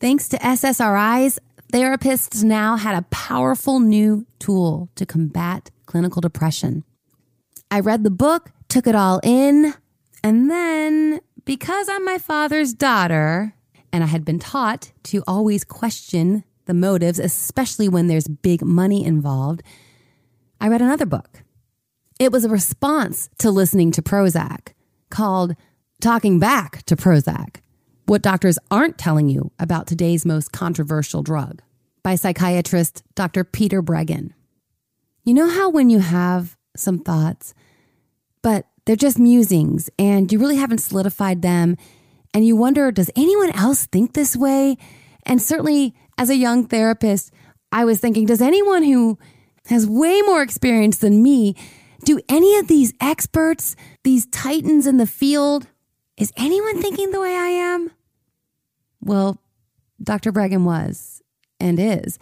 Thanks 0.00 0.28
to 0.28 0.38
SSRIs, 0.38 1.38
therapists 1.72 2.42
now 2.42 2.76
had 2.76 2.96
a 2.96 3.06
powerful 3.10 3.78
new 3.78 4.26
tool 4.38 4.88
to 4.94 5.06
combat 5.06 5.70
clinical 5.86 6.20
depression. 6.20 6.84
I 7.70 7.80
read 7.80 8.04
the 8.04 8.10
book, 8.10 8.50
took 8.68 8.86
it 8.86 8.94
all 8.94 9.20
in, 9.22 9.74
and 10.22 10.50
then 10.50 11.20
because 11.44 11.88
I'm 11.88 12.04
my 12.04 12.18
father's 12.18 12.72
daughter, 12.72 13.54
and 13.92 14.04
I 14.04 14.06
had 14.06 14.24
been 14.24 14.38
taught 14.38 14.92
to 15.04 15.22
always 15.26 15.64
question 15.64 16.44
the 16.68 16.74
motives, 16.74 17.18
especially 17.18 17.88
when 17.88 18.06
there's 18.06 18.28
big 18.28 18.62
money 18.62 19.04
involved, 19.04 19.62
I 20.60 20.68
read 20.68 20.82
another 20.82 21.06
book. 21.06 21.42
It 22.20 22.30
was 22.30 22.44
a 22.44 22.48
response 22.48 23.28
to 23.38 23.50
listening 23.50 23.90
to 23.92 24.02
Prozac 24.02 24.74
called 25.10 25.56
Talking 26.00 26.38
Back 26.38 26.84
to 26.84 26.94
Prozac 26.94 27.56
What 28.06 28.22
Doctors 28.22 28.58
Aren't 28.70 28.98
Telling 28.98 29.28
You 29.28 29.50
About 29.58 29.86
Today's 29.86 30.24
Most 30.24 30.52
Controversial 30.52 31.22
Drug 31.22 31.62
by 32.02 32.14
psychiatrist 32.14 33.02
Dr. 33.14 33.44
Peter 33.44 33.82
Breggin. 33.82 34.32
You 35.24 35.34
know 35.34 35.48
how 35.48 35.70
when 35.70 35.90
you 35.90 35.98
have 35.98 36.56
some 36.76 36.98
thoughts, 36.98 37.54
but 38.42 38.66
they're 38.84 38.96
just 38.96 39.18
musings 39.18 39.90
and 39.98 40.30
you 40.32 40.38
really 40.38 40.56
haven't 40.56 40.78
solidified 40.78 41.42
them, 41.42 41.76
and 42.34 42.46
you 42.46 42.56
wonder, 42.56 42.92
does 42.92 43.10
anyone 43.16 43.50
else 43.52 43.86
think 43.86 44.12
this 44.12 44.36
way? 44.36 44.76
And 45.24 45.40
certainly 45.40 45.94
as 46.18 46.28
a 46.28 46.36
young 46.36 46.66
therapist, 46.66 47.32
I 47.72 47.84
was 47.84 48.00
thinking, 48.00 48.26
does 48.26 48.42
anyone 48.42 48.82
who 48.82 49.18
has 49.66 49.86
way 49.86 50.20
more 50.22 50.42
experience 50.42 50.98
than 50.98 51.22
me, 51.22 51.54
do 52.04 52.20
any 52.28 52.56
of 52.56 52.68
these 52.68 52.92
experts, 53.00 53.76
these 54.02 54.26
titans 54.26 54.86
in 54.86 54.96
the 54.96 55.06
field, 55.06 55.68
is 56.16 56.32
anyone 56.36 56.82
thinking 56.82 57.12
the 57.12 57.20
way 57.20 57.34
I 57.34 57.48
am? 57.48 57.90
Well, 59.00 59.40
Dr. 60.02 60.32
Breggin 60.32 60.64
was 60.64 61.22
and 61.60 61.78
is. 61.78 62.18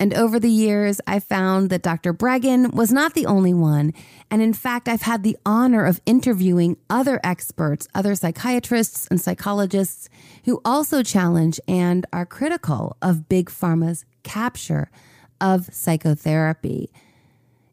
And 0.00 0.14
over 0.14 0.40
the 0.40 0.50
years, 0.50 0.98
I 1.06 1.20
found 1.20 1.68
that 1.68 1.82
Dr. 1.82 2.14
Breggin 2.14 2.72
was 2.72 2.90
not 2.90 3.12
the 3.12 3.26
only 3.26 3.52
one. 3.52 3.92
And 4.30 4.40
in 4.40 4.54
fact, 4.54 4.88
I've 4.88 5.02
had 5.02 5.22
the 5.22 5.36
honor 5.44 5.84
of 5.84 6.00
interviewing 6.06 6.78
other 6.88 7.20
experts, 7.22 7.86
other 7.94 8.14
psychiatrists 8.14 9.06
and 9.08 9.20
psychologists 9.20 10.08
who 10.46 10.62
also 10.64 11.02
challenge 11.02 11.60
and 11.68 12.06
are 12.14 12.24
critical 12.24 12.96
of 13.02 13.28
Big 13.28 13.50
Pharma's 13.50 14.06
capture 14.22 14.90
of 15.38 15.66
psychotherapy. 15.66 16.90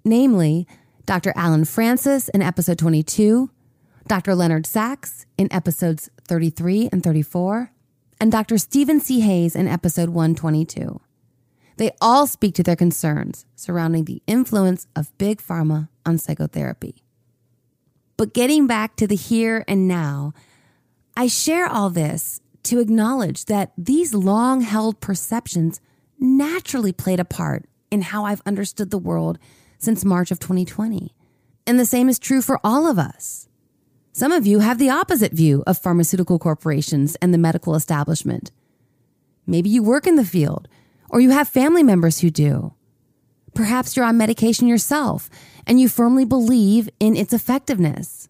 Namely, 0.04 0.68
Dr. 1.06 1.32
Allen 1.34 1.64
Frances 1.64 2.28
in 2.28 2.42
episode 2.42 2.78
22, 2.78 3.50
Dr. 4.06 4.36
Leonard 4.36 4.66
Sax 4.66 5.26
in 5.38 5.52
episodes 5.54 6.10
33 6.28 6.90
and 6.92 7.02
34, 7.02 7.72
and 8.20 8.34
Dr. 8.34 8.58
Steven 8.58 9.00
C. 9.00 9.22
Hayes 9.22 9.56
in 9.56 9.70
episode 9.70 10.10
122. 10.10 11.00
They 11.78 11.92
all 12.02 12.28
speak 12.28 12.56
to 12.56 12.64
their 12.64 12.76
concerns 12.76 13.46
surrounding 13.56 14.06
the 14.06 14.22
influence 14.28 14.88
of 14.96 15.16
big 15.18 15.42
pharma 15.42 15.90
on 16.06 16.18
psychotherapy. 16.18 17.04
But 18.18 18.34
getting 18.34 18.66
back 18.66 18.96
to 18.96 19.08
the 19.08 19.16
here 19.16 19.64
and 19.68 19.88
now, 19.88 20.34
I 21.16 21.28
share 21.28 21.68
all 21.68 21.92
this 21.92 22.42
to 22.64 22.80
acknowledge 22.80 23.46
that 23.46 23.72
these 23.78 24.14
long 24.14 24.62
held 24.62 25.00
perceptions 25.00 25.80
naturally 26.20 26.92
played 26.92 27.20
a 27.20 27.26
part 27.26 27.66
in 27.92 28.02
how 28.02 28.26
I've 28.26 28.42
understood 28.46 28.90
the 28.90 28.98
world 28.98 29.38
since 29.78 30.04
March 30.04 30.32
of 30.32 30.40
2020. 30.40 31.14
And 31.68 31.80
the 31.80 31.86
same 31.86 32.10
is 32.10 32.18
true 32.18 32.42
for 32.42 32.60
all 32.64 32.88
of 32.88 32.98
us. 32.98 33.48
Some 34.14 34.32
of 34.32 34.48
you 34.48 34.60
have 34.60 34.80
the 34.80 34.90
opposite 34.90 35.32
view 35.32 35.64
of 35.68 35.78
pharmaceutical 35.78 36.40
corporations 36.40 37.16
and 37.22 37.34
the 37.34 37.38
medical 37.38 37.76
establishment. 37.76 38.52
Maybe 39.46 39.70
you 39.70 39.84
work 39.84 40.08
in 40.08 40.16
the 40.16 40.26
field 40.26 40.68
or 41.10 41.20
you 41.20 41.32
have 41.32 41.48
family 41.48 41.84
members 41.84 42.20
who 42.20 42.30
do. 42.30 42.74
Perhaps 43.54 43.96
you're 43.96 44.06
on 44.06 44.18
medication 44.18 44.68
yourself 44.68 45.30
and 45.66 45.80
you 45.80 45.90
firmly 45.90 46.26
believe 46.26 46.90
in 47.00 47.16
its 47.16 47.34
effectiveness. 47.34 48.30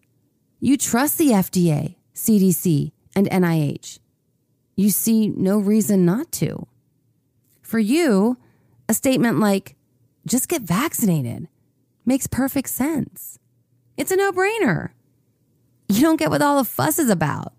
You 0.60 0.76
trust 0.76 1.18
the 1.18 1.28
FDA, 1.28 1.96
CDC, 2.14 2.92
and 3.14 3.28
NIH. 3.30 3.98
You 4.76 4.90
see 4.90 5.28
no 5.28 5.58
reason 5.58 6.04
not 6.04 6.32
to. 6.32 6.66
For 7.62 7.78
you, 7.78 8.38
a 8.88 8.94
statement 8.94 9.38
like, 9.38 9.76
just 10.26 10.48
get 10.48 10.62
vaccinated, 10.62 11.48
makes 12.06 12.26
perfect 12.26 12.70
sense. 12.70 13.38
It's 13.96 14.10
a 14.10 14.16
no 14.16 14.32
brainer. 14.32 14.90
You 15.88 16.00
don't 16.00 16.18
get 16.18 16.30
what 16.30 16.42
all 16.42 16.58
the 16.58 16.64
fuss 16.64 16.98
is 16.98 17.10
about. 17.10 17.52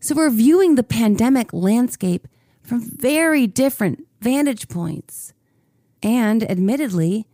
So 0.00 0.14
we're 0.14 0.30
viewing 0.30 0.74
the 0.74 0.82
pandemic 0.82 1.52
landscape 1.52 2.28
from 2.62 2.80
very 2.80 3.46
different 3.46 4.06
vantage 4.24 4.68
points. 4.68 5.34
And 6.02 6.42
admittedly, 6.50 7.26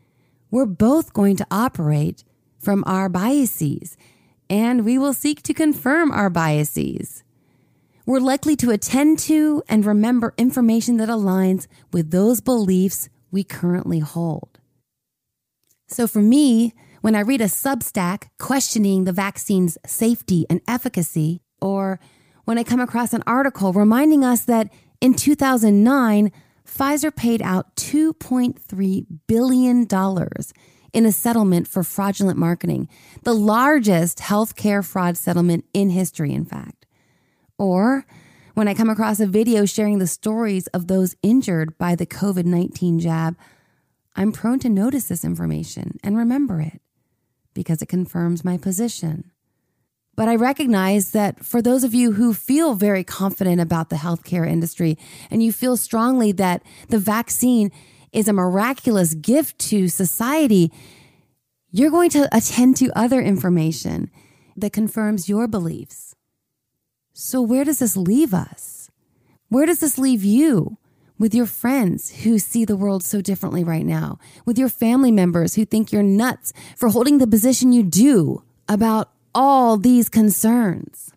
we're 0.50 0.66
both 0.66 1.12
going 1.12 1.36
to 1.36 1.46
operate 1.50 2.24
from 2.58 2.82
our 2.86 3.08
biases, 3.08 3.96
and 4.50 4.84
we 4.84 4.98
will 4.98 5.14
seek 5.14 5.42
to 5.44 5.54
confirm 5.54 6.10
our 6.10 6.28
biases. 6.28 7.22
We're 8.04 8.20
likely 8.20 8.56
to 8.56 8.70
attend 8.70 9.20
to 9.20 9.62
and 9.68 9.86
remember 9.86 10.34
information 10.36 10.96
that 10.96 11.08
aligns 11.08 11.68
with 11.92 12.10
those 12.10 12.40
beliefs 12.40 13.08
we 13.30 13.44
currently 13.44 14.00
hold. 14.00 14.58
So 15.86 16.08
for 16.08 16.20
me, 16.20 16.74
when 17.02 17.14
I 17.14 17.20
read 17.20 17.40
a 17.40 17.44
Substack 17.44 18.28
questioning 18.38 19.04
the 19.04 19.12
vaccine's 19.12 19.78
safety 19.86 20.44
and 20.50 20.60
efficacy, 20.66 21.40
or 21.60 22.00
when 22.44 22.58
I 22.58 22.64
come 22.64 22.80
across 22.80 23.12
an 23.12 23.22
article 23.26 23.72
reminding 23.72 24.24
us 24.24 24.44
that 24.46 24.72
in 25.00 25.14
2009, 25.14 26.32
Pfizer 26.70 27.14
paid 27.14 27.42
out 27.42 27.74
$2.3 27.76 29.06
billion 29.26 29.86
in 30.92 31.06
a 31.06 31.12
settlement 31.12 31.68
for 31.68 31.82
fraudulent 31.82 32.38
marketing, 32.38 32.88
the 33.24 33.34
largest 33.34 34.18
healthcare 34.18 34.84
fraud 34.84 35.16
settlement 35.16 35.64
in 35.74 35.90
history, 35.90 36.32
in 36.32 36.44
fact. 36.44 36.86
Or 37.58 38.06
when 38.54 38.68
I 38.68 38.74
come 38.74 38.88
across 38.88 39.20
a 39.20 39.26
video 39.26 39.64
sharing 39.64 39.98
the 39.98 40.06
stories 40.06 40.66
of 40.68 40.86
those 40.86 41.16
injured 41.22 41.76
by 41.76 41.94
the 41.94 42.06
COVID 42.06 42.44
19 42.44 43.00
jab, 43.00 43.36
I'm 44.14 44.32
prone 44.32 44.58
to 44.60 44.68
notice 44.68 45.08
this 45.08 45.24
information 45.24 45.98
and 46.02 46.16
remember 46.16 46.60
it 46.60 46.80
because 47.52 47.82
it 47.82 47.88
confirms 47.88 48.44
my 48.44 48.56
position. 48.56 49.30
But 50.16 50.28
I 50.28 50.36
recognize 50.36 51.12
that 51.12 51.44
for 51.44 51.62
those 51.62 51.84
of 51.84 51.94
you 51.94 52.12
who 52.12 52.34
feel 52.34 52.74
very 52.74 53.04
confident 53.04 53.60
about 53.60 53.88
the 53.88 53.96
healthcare 53.96 54.46
industry 54.46 54.98
and 55.30 55.42
you 55.42 55.52
feel 55.52 55.76
strongly 55.76 56.32
that 56.32 56.62
the 56.88 56.98
vaccine 56.98 57.70
is 58.12 58.28
a 58.28 58.32
miraculous 58.32 59.14
gift 59.14 59.58
to 59.58 59.88
society, 59.88 60.72
you're 61.70 61.90
going 61.90 62.10
to 62.10 62.28
attend 62.36 62.76
to 62.76 62.90
other 62.98 63.20
information 63.20 64.10
that 64.56 64.72
confirms 64.72 65.28
your 65.28 65.46
beliefs. 65.46 66.14
So, 67.12 67.40
where 67.40 67.64
does 67.64 67.78
this 67.78 67.96
leave 67.96 68.34
us? 68.34 68.90
Where 69.48 69.66
does 69.66 69.80
this 69.80 69.98
leave 69.98 70.24
you 70.24 70.78
with 71.18 71.34
your 71.34 71.46
friends 71.46 72.22
who 72.22 72.38
see 72.38 72.64
the 72.64 72.76
world 72.76 73.04
so 73.04 73.20
differently 73.20 73.64
right 73.64 73.84
now? 73.84 74.18
With 74.44 74.58
your 74.58 74.68
family 74.68 75.12
members 75.12 75.54
who 75.54 75.64
think 75.64 75.92
you're 75.92 76.02
nuts 76.02 76.52
for 76.76 76.88
holding 76.88 77.18
the 77.18 77.26
position 77.26 77.72
you 77.72 77.82
do 77.82 78.42
about 78.68 79.10
all 79.34 79.76
these 79.76 80.08
concerns? 80.08 81.12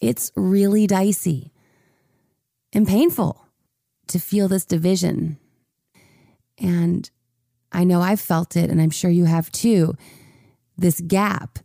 It's 0.00 0.32
really 0.36 0.86
dicey 0.86 1.52
and 2.72 2.86
painful 2.86 3.46
to 4.08 4.18
feel 4.18 4.48
this 4.48 4.64
division. 4.64 5.38
And 6.58 7.10
I 7.72 7.84
know 7.84 8.00
I've 8.00 8.20
felt 8.20 8.56
it, 8.56 8.70
and 8.70 8.80
I'm 8.80 8.90
sure 8.90 9.10
you 9.10 9.24
have 9.24 9.50
too. 9.50 9.94
This 10.76 11.00
gap 11.00 11.58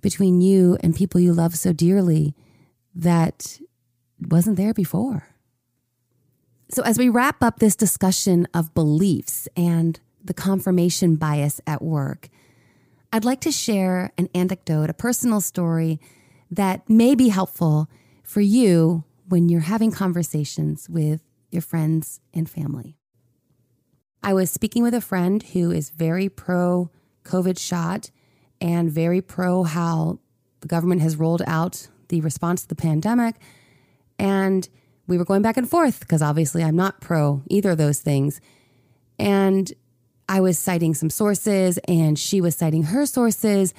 between 0.00 0.40
you 0.40 0.76
and 0.80 0.96
people 0.96 1.20
you 1.20 1.32
love 1.32 1.54
so 1.56 1.72
dearly 1.72 2.34
that 2.94 3.58
wasn't 4.20 4.56
there 4.56 4.74
before. 4.74 5.28
So, 6.68 6.82
as 6.82 6.98
we 6.98 7.08
wrap 7.08 7.42
up 7.42 7.58
this 7.58 7.76
discussion 7.76 8.48
of 8.54 8.74
beliefs 8.74 9.46
and 9.56 10.00
the 10.24 10.34
confirmation 10.34 11.16
bias 11.16 11.60
at 11.66 11.82
work, 11.82 12.28
I'd 13.14 13.26
like 13.26 13.42
to 13.42 13.52
share 13.52 14.10
an 14.16 14.30
anecdote, 14.34 14.88
a 14.88 14.94
personal 14.94 15.42
story 15.42 16.00
that 16.50 16.88
may 16.88 17.14
be 17.14 17.28
helpful 17.28 17.90
for 18.22 18.40
you 18.40 19.04
when 19.28 19.50
you're 19.50 19.60
having 19.60 19.90
conversations 19.92 20.88
with 20.88 21.20
your 21.50 21.60
friends 21.60 22.20
and 22.32 22.48
family. 22.48 22.96
I 24.22 24.32
was 24.32 24.50
speaking 24.50 24.82
with 24.82 24.94
a 24.94 25.02
friend 25.02 25.42
who 25.42 25.70
is 25.70 25.90
very 25.90 26.30
pro 26.30 26.90
COVID 27.24 27.58
shot 27.58 28.10
and 28.62 28.90
very 28.90 29.20
pro 29.20 29.64
how 29.64 30.18
the 30.60 30.68
government 30.68 31.02
has 31.02 31.16
rolled 31.16 31.42
out 31.46 31.88
the 32.08 32.22
response 32.22 32.62
to 32.62 32.68
the 32.68 32.74
pandemic. 32.74 33.36
And 34.18 34.66
we 35.06 35.18
were 35.18 35.26
going 35.26 35.42
back 35.42 35.58
and 35.58 35.68
forth 35.68 36.00
because 36.00 36.22
obviously 36.22 36.64
I'm 36.64 36.76
not 36.76 37.02
pro 37.02 37.42
either 37.48 37.72
of 37.72 37.78
those 37.78 38.00
things. 38.00 38.40
And 39.18 39.70
I 40.32 40.40
was 40.40 40.58
citing 40.58 40.94
some 40.94 41.10
sources 41.10 41.76
and 41.86 42.18
she 42.18 42.40
was 42.40 42.56
citing 42.56 42.84
her 42.84 43.04
sources. 43.04 43.74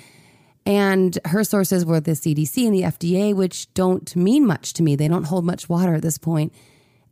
And 0.68 1.18
her 1.26 1.44
sources 1.44 1.84
were 1.84 2.00
the 2.00 2.12
CDC 2.12 2.68
and 2.68 2.76
the 2.76 2.84
FDA, 2.84 3.34
which 3.34 3.74
don't 3.74 4.16
mean 4.16 4.46
much 4.46 4.74
to 4.74 4.84
me. 4.84 4.96
They 4.96 5.08
don't 5.08 5.24
hold 5.24 5.46
much 5.46 5.68
water 5.68 5.96
at 5.96 6.04
this 6.04 6.20
point. 6.20 6.54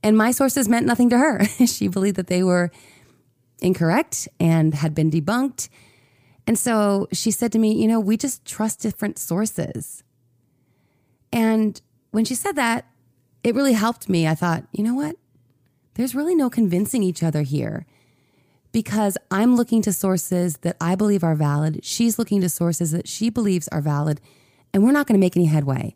And 0.03 0.15
my 0.15 0.29
sources 0.29 0.69
meant 0.69 0.85
nothing 0.85 1.09
to 1.09 1.17
her. 1.17 1.43
she 1.65 1.87
believed 1.87 2.17
that 2.17 2.27
they 2.27 2.43
were 2.43 2.69
incorrect 3.63 4.27
and 4.39 4.75
had 4.75 4.93
been 4.93 5.09
debunked. 5.09 5.69
And 6.45 6.57
so 6.57 7.07
she 7.11 7.31
said 7.31 7.51
to 7.53 7.59
me, 7.59 7.81
You 7.81 7.87
know, 7.87 7.99
we 7.99 8.17
just 8.17 8.45
trust 8.45 8.79
different 8.79 9.17
sources. 9.17 10.03
And 11.33 11.81
when 12.11 12.25
she 12.25 12.35
said 12.35 12.57
that, 12.57 12.85
it 13.43 13.55
really 13.55 13.73
helped 13.73 14.07
me. 14.07 14.27
I 14.27 14.35
thought, 14.35 14.65
you 14.71 14.83
know 14.83 14.93
what? 14.93 15.15
There's 15.95 16.13
really 16.13 16.35
no 16.35 16.51
convincing 16.51 17.01
each 17.01 17.23
other 17.23 17.41
here 17.41 17.87
because 18.71 19.17
I'm 19.29 19.55
looking 19.55 19.81
to 19.83 19.93
sources 19.93 20.57
that 20.57 20.77
I 20.79 20.95
believe 20.95 21.23
are 21.23 21.35
valid. 21.35 21.83
She's 21.83 22.17
looking 22.17 22.41
to 22.41 22.49
sources 22.49 22.91
that 22.91 23.07
she 23.07 23.29
believes 23.29 23.67
are 23.69 23.81
valid, 23.81 24.21
and 24.73 24.83
we're 24.83 24.91
not 24.91 25.07
going 25.07 25.19
to 25.19 25.23
make 25.23 25.35
any 25.35 25.45
headway. 25.45 25.95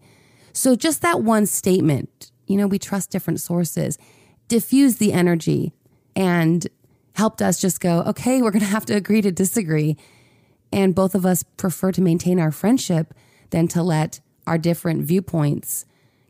So, 0.54 0.76
just 0.76 1.02
that 1.02 1.22
one 1.22 1.46
statement, 1.46 2.32
you 2.48 2.58
know, 2.58 2.68
we 2.68 2.80
trust 2.80 3.12
different 3.12 3.42
sources, 3.42 3.98
diffused 4.48 5.00
the 5.00 5.14
energy 5.14 5.74
and 6.16 6.68
helped 7.14 7.42
us 7.42 7.60
just 7.60 7.80
go, 7.80 8.02
okay, 8.02 8.42
we're 8.42 8.52
going 8.52 8.62
to 8.62 8.68
have 8.68 8.86
to 8.86 8.94
agree 8.94 9.22
to 9.22 9.32
disagree. 9.32 9.98
And 10.72 10.94
both 10.94 11.16
of 11.16 11.26
us 11.26 11.44
prefer 11.44 11.92
to 11.94 12.02
maintain 12.02 12.40
our 12.40 12.52
friendship 12.52 13.14
than 13.50 13.68
to 13.70 13.82
let 13.82 14.20
our 14.46 14.58
different 14.58 15.04
viewpoints 15.04 15.86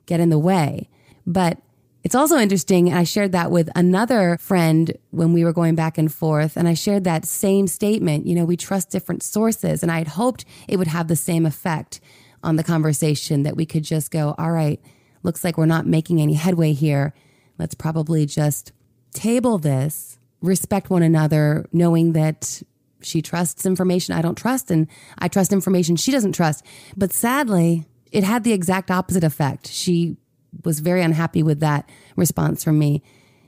get 0.05 0.19
in 0.19 0.29
the 0.29 0.39
way. 0.39 0.89
But 1.25 1.59
it's 2.05 2.13
also 2.13 2.37
interesting. 2.37 2.87
And 2.87 2.99
I 2.99 3.03
shared 3.03 3.31
that 3.31 3.49
with 3.49 3.67
another 3.75 4.37
friend 4.39 4.95
when 5.09 5.33
we 5.33 5.43
were 5.43 5.51
going 5.51 5.73
back 5.73 5.97
and 5.97 6.13
forth. 6.13 6.55
And 6.55 6.67
I 6.67 6.75
shared 6.75 7.03
that 7.05 7.25
same 7.25 7.65
statement. 7.65 8.27
You 8.27 8.35
know, 8.35 8.45
we 8.45 8.55
trust 8.55 8.91
different 8.91 9.23
sources. 9.23 9.81
And 9.81 9.91
I 9.91 9.97
had 9.97 10.09
hoped 10.09 10.45
it 10.67 10.77
would 10.77 10.85
have 10.85 11.07
the 11.07 11.15
same 11.15 11.47
effect 11.47 11.99
on 12.43 12.57
the 12.57 12.63
conversation 12.63 13.41
that 13.41 13.57
we 13.57 13.65
could 13.65 13.83
just 13.83 14.11
go, 14.11 14.35
all 14.37 14.51
right, 14.51 14.79
looks 15.23 15.43
like 15.43 15.57
we're 15.57 15.65
not 15.65 15.87
making 15.87 16.21
any 16.21 16.35
headway 16.35 16.73
here. 16.73 17.15
Let's 17.57 17.73
probably 17.73 18.27
just 18.27 18.71
table 19.11 19.57
this, 19.57 20.19
respect 20.41 20.91
one 20.91 21.01
another, 21.01 21.65
knowing 21.73 22.13
that 22.13 22.61
she 23.01 23.23
trusts 23.23 23.65
information 23.65 24.13
I 24.13 24.21
don't 24.21 24.37
trust 24.37 24.69
and 24.69 24.87
I 25.17 25.27
trust 25.27 25.51
information 25.51 25.95
she 25.95 26.11
doesn't 26.11 26.33
trust. 26.33 26.63
But 26.95 27.13
sadly, 27.13 27.85
it 28.11 28.23
had 28.23 28.43
the 28.43 28.53
exact 28.53 28.91
opposite 28.91 29.23
effect. 29.23 29.67
She 29.67 30.17
was 30.63 30.79
very 30.79 31.01
unhappy 31.01 31.43
with 31.43 31.59
that 31.59 31.89
response 32.15 32.63
from 32.63 32.79
me, 32.79 33.03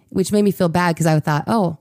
which 0.09 0.31
made 0.31 0.43
me 0.43 0.51
feel 0.51 0.69
bad 0.69 0.95
because 0.95 1.05
I 1.05 1.19
thought, 1.19 1.45
oh, 1.47 1.77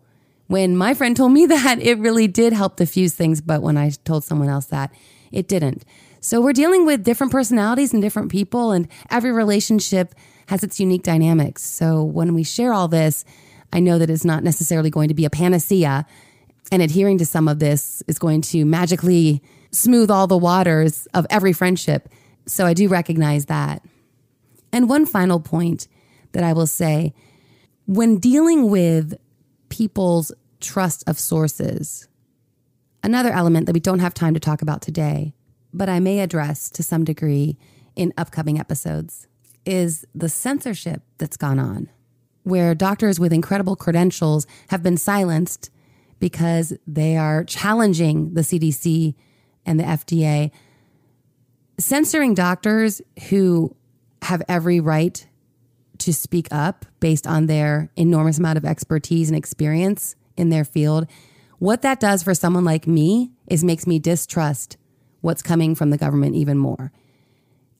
when 0.47 0.77
my 0.77 0.95
friend 0.95 1.17
told 1.17 1.33
me 1.33 1.47
that, 1.47 1.81
it 1.81 1.99
really 1.99 2.29
did 2.29 2.53
help 2.53 2.77
diffuse 2.77 3.15
things. 3.15 3.41
But 3.41 3.63
when 3.63 3.77
I 3.77 3.91
told 4.05 4.25
someone 4.25 4.49
else 4.49 4.67
that, 4.67 4.93
it 5.33 5.49
didn't. 5.49 5.85
So 6.21 6.41
we're 6.41 6.53
dealing 6.53 6.87
with 6.87 7.05
different 7.05 7.33
personalities 7.33 7.93
and 7.93 8.03
different 8.03 8.31
people, 8.31 8.73
and 8.73 8.89
every 9.11 9.33
relationship 9.33 10.15
has 10.49 10.65
its 10.65 10.81
unique 10.81 11.03
dynamics. 11.03 11.65
So 11.65 12.03
when 12.03 12.35
we 12.35 12.43
share 12.43 12.73
all 12.73 12.89
this, 12.89 13.25
I 13.73 13.81
know 13.81 13.99
that 13.99 14.11
it's 14.11 14.25
not 14.25 14.43
necessarily 14.43 14.91
going 14.91 15.09
to 15.09 15.15
be 15.15 15.25
a 15.25 15.31
panacea, 15.31 16.07
and 16.73 16.83
adhering 16.83 17.19
to 17.19 17.27
some 17.27 17.47
of 17.47 17.59
this 17.59 18.03
is 18.09 18.19
going 18.19 18.41
to 18.43 18.65
magically 18.65 19.43
smooth 19.71 20.11
all 20.11 20.27
the 20.27 20.37
waters 20.37 21.07
of 21.15 21.27
every 21.31 21.53
friendship. 21.53 22.09
So 22.47 22.67
I 22.67 22.75
do 22.75 22.89
recognize 22.89 23.47
that. 23.47 23.83
And 24.77 24.91
one 24.91 25.07
final 25.07 25.41
point 25.41 25.89
that 26.33 26.45
I 26.45 26.53
will 26.53 26.67
say 26.67 27.15
when 27.87 28.19
dealing 28.19 28.69
with 28.69 29.15
people's 29.71 30.33
trust 30.61 31.03
of 31.07 31.19
sources, 31.19 32.09
another 33.03 33.31
element 33.31 33.65
that 33.65 33.73
we 33.73 33.81
don't 33.81 34.01
have 34.01 34.13
time 34.13 34.35
to 34.35 34.41
talk 34.41 34.61
about 34.61 34.83
today, 34.83 35.33
but 35.73 35.89
I 35.89 35.99
may 35.99 36.21
address 36.21 36.69
to 36.73 36.83
some 36.83 37.05
degree 37.05 37.57
in 37.95 38.13
upcoming 38.19 38.61
episodes, 38.61 39.27
is 39.65 40.05
the 40.15 40.29
censorship 40.29 41.01
that's 41.17 41.39
gone 41.39 41.59
on, 41.59 41.89
where 42.43 42.75
doctors 42.75 43.19
with 43.19 43.33
incredible 43.33 43.77
credentials 43.77 44.47
have 44.69 44.83
been 44.83 44.99
silenced 44.99 45.71
because 46.19 46.75
they 46.87 47.17
are 47.17 47.45
challenging 47.45 48.35
the 48.35 48.43
CDC 48.43 49.15
and 49.65 49.81
the 49.81 49.85
FDA. 49.85 50.51
Censoring 51.79 52.35
doctors 52.35 53.01
who 53.31 53.75
have 54.23 54.43
every 54.49 54.81
right 54.81 55.27
to 55.99 56.13
speak 56.13 56.49
up 56.51 56.85
based 57.01 57.27
on 57.27 57.47
their 57.47 57.91
enormous 57.97 58.39
amount 58.39 58.59
of 58.59 58.65
expertise 58.65 59.29
and 59.29 59.37
experience 59.37 60.15
in 60.37 60.51
their 60.51 60.65
field. 60.65 61.07
What 61.59 61.83
that 61.83 62.01
does 62.01 62.23
for 62.23 62.35
someone 62.35 62.65
like 62.65 62.87
me 62.87 63.33
is 63.49 63.65
makes 63.65 63.87
me 63.87 63.99
distrust 63.99 64.77
what's 65.21 65.43
coming 65.43 65.75
from 65.75 65.91
the 65.91 65.99
government 65.99 66.37
even 66.37 66.59
more. 66.59 66.93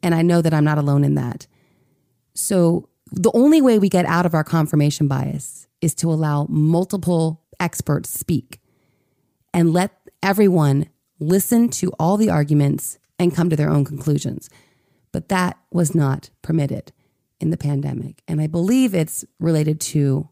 And 0.03 0.15
I 0.15 0.23
know 0.23 0.41
that 0.41 0.55
I'm 0.55 0.65
not 0.65 0.79
alone 0.79 1.05
in 1.05 1.15
that. 1.17 1.47
So 2.35 2.89
the 3.13 3.31
only 3.35 3.61
way 3.61 3.79
we 3.79 3.89
get 3.89 4.07
out 4.07 4.27
of 4.27 4.35
our 4.35 4.45
confirmation 4.45 5.09
bias 5.09 5.67
is 5.81 5.95
to 5.97 6.11
allow 6.11 6.47
multiple 6.49 7.43
experts 7.61 8.11
speak 8.11 8.61
and 9.53 9.73
let 9.73 9.93
everyone 10.23 10.89
listen 11.19 11.69
to 11.69 11.93
all 11.99 12.17
the 12.17 12.31
arguments 12.31 12.99
and 13.19 13.35
come 13.35 13.49
to 13.49 13.57
their 13.57 13.71
own 13.71 13.85
conclusions. 13.85 14.51
But 15.17 15.31
that 15.31 15.57
was 15.73 15.95
not 15.95 16.29
permitted 16.43 16.93
in 17.41 17.49
the 17.49 17.57
pandemic. 17.57 18.21
And 18.29 18.39
I 18.39 18.49
believe 18.49 18.95
it's 18.95 19.25
related 19.41 19.81
to 19.93 20.29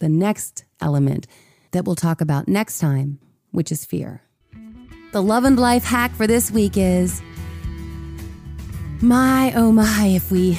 the 0.00 0.08
next 0.08 0.64
element 0.80 1.28
that 1.70 1.84
we'll 1.84 1.94
talk 1.94 2.20
about 2.20 2.48
next 2.48 2.80
time, 2.80 3.20
which 3.52 3.70
is 3.70 3.84
fear. 3.84 4.22
The 5.12 5.22
love 5.22 5.44
and 5.44 5.56
life 5.56 5.84
hack 5.84 6.10
for 6.16 6.26
this 6.26 6.50
week 6.50 6.76
is 6.76 7.22
my, 9.00 9.52
oh 9.54 9.70
my, 9.70 10.06
if 10.06 10.32
we 10.32 10.58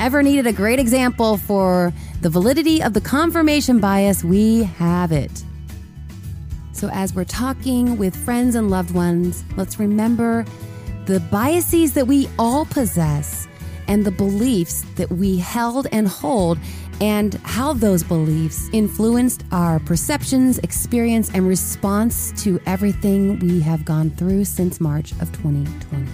ever 0.00 0.22
needed 0.22 0.46
a 0.46 0.52
great 0.54 0.78
example 0.78 1.36
for 1.36 1.92
the 2.22 2.30
validity 2.30 2.82
of 2.82 2.94
the 2.94 3.02
confirmation 3.02 3.78
bias, 3.78 4.24
we 4.24 4.62
have 4.62 5.12
it. 5.12 5.44
So, 6.72 6.88
as 6.94 7.14
we're 7.14 7.24
talking 7.24 7.98
with 7.98 8.16
friends 8.16 8.54
and 8.54 8.70
loved 8.70 8.92
ones, 8.92 9.44
let's 9.58 9.78
remember 9.78 10.46
the 11.06 11.20
biases 11.20 11.92
that 11.92 12.06
we 12.06 12.28
all 12.36 12.66
possess 12.66 13.46
and 13.86 14.04
the 14.04 14.10
beliefs 14.10 14.84
that 14.96 15.08
we 15.08 15.38
held 15.38 15.86
and 15.92 16.08
hold 16.08 16.58
and 17.00 17.34
how 17.44 17.72
those 17.72 18.02
beliefs 18.02 18.68
influenced 18.72 19.44
our 19.52 19.78
perceptions, 19.78 20.58
experience, 20.58 21.30
and 21.32 21.46
response 21.46 22.32
to 22.42 22.60
everything 22.66 23.38
we 23.38 23.60
have 23.60 23.84
gone 23.84 24.10
through 24.10 24.44
since 24.44 24.80
March 24.80 25.12
of 25.20 25.30
2020. 25.32 26.06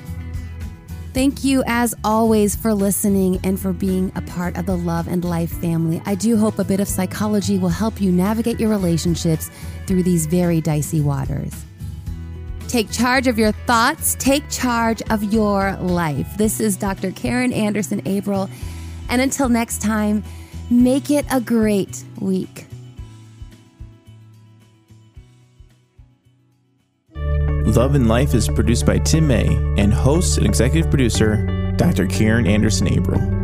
Thank 1.14 1.42
you, 1.42 1.62
as 1.66 1.94
always, 2.04 2.54
for 2.54 2.74
listening 2.74 3.40
and 3.44 3.58
for 3.58 3.72
being 3.72 4.12
a 4.14 4.22
part 4.22 4.58
of 4.58 4.66
the 4.66 4.76
Love 4.76 5.08
and 5.08 5.24
Life 5.24 5.52
family. 5.52 6.02
I 6.04 6.16
do 6.16 6.36
hope 6.36 6.58
a 6.58 6.64
bit 6.64 6.80
of 6.80 6.88
psychology 6.88 7.58
will 7.58 7.68
help 7.70 7.98
you 7.98 8.12
navigate 8.12 8.60
your 8.60 8.70
relationships 8.70 9.50
through 9.86 10.02
these 10.02 10.26
very 10.26 10.60
dicey 10.60 11.00
waters. 11.00 11.64
Take 12.72 12.90
charge 12.90 13.26
of 13.26 13.38
your 13.38 13.52
thoughts, 13.52 14.14
take 14.18 14.48
charge 14.48 15.02
of 15.10 15.22
your 15.24 15.76
life. 15.76 16.38
This 16.38 16.58
is 16.58 16.74
Dr. 16.74 17.10
Karin 17.10 17.52
Anderson 17.52 18.00
Abrell. 18.04 18.48
And 19.10 19.20
until 19.20 19.50
next 19.50 19.82
time, 19.82 20.24
make 20.70 21.10
it 21.10 21.26
a 21.30 21.38
great 21.38 22.02
week. 22.18 22.64
Love 27.14 27.94
and 27.94 28.08
Life 28.08 28.32
is 28.32 28.48
produced 28.48 28.86
by 28.86 28.96
Tim 29.00 29.26
May 29.26 29.48
and 29.76 29.92
hosts 29.92 30.38
and 30.38 30.46
executive 30.46 30.88
producer 30.88 31.74
Dr. 31.76 32.06
Karin 32.06 32.46
Anderson 32.46 32.86
Abrell. 32.86 33.41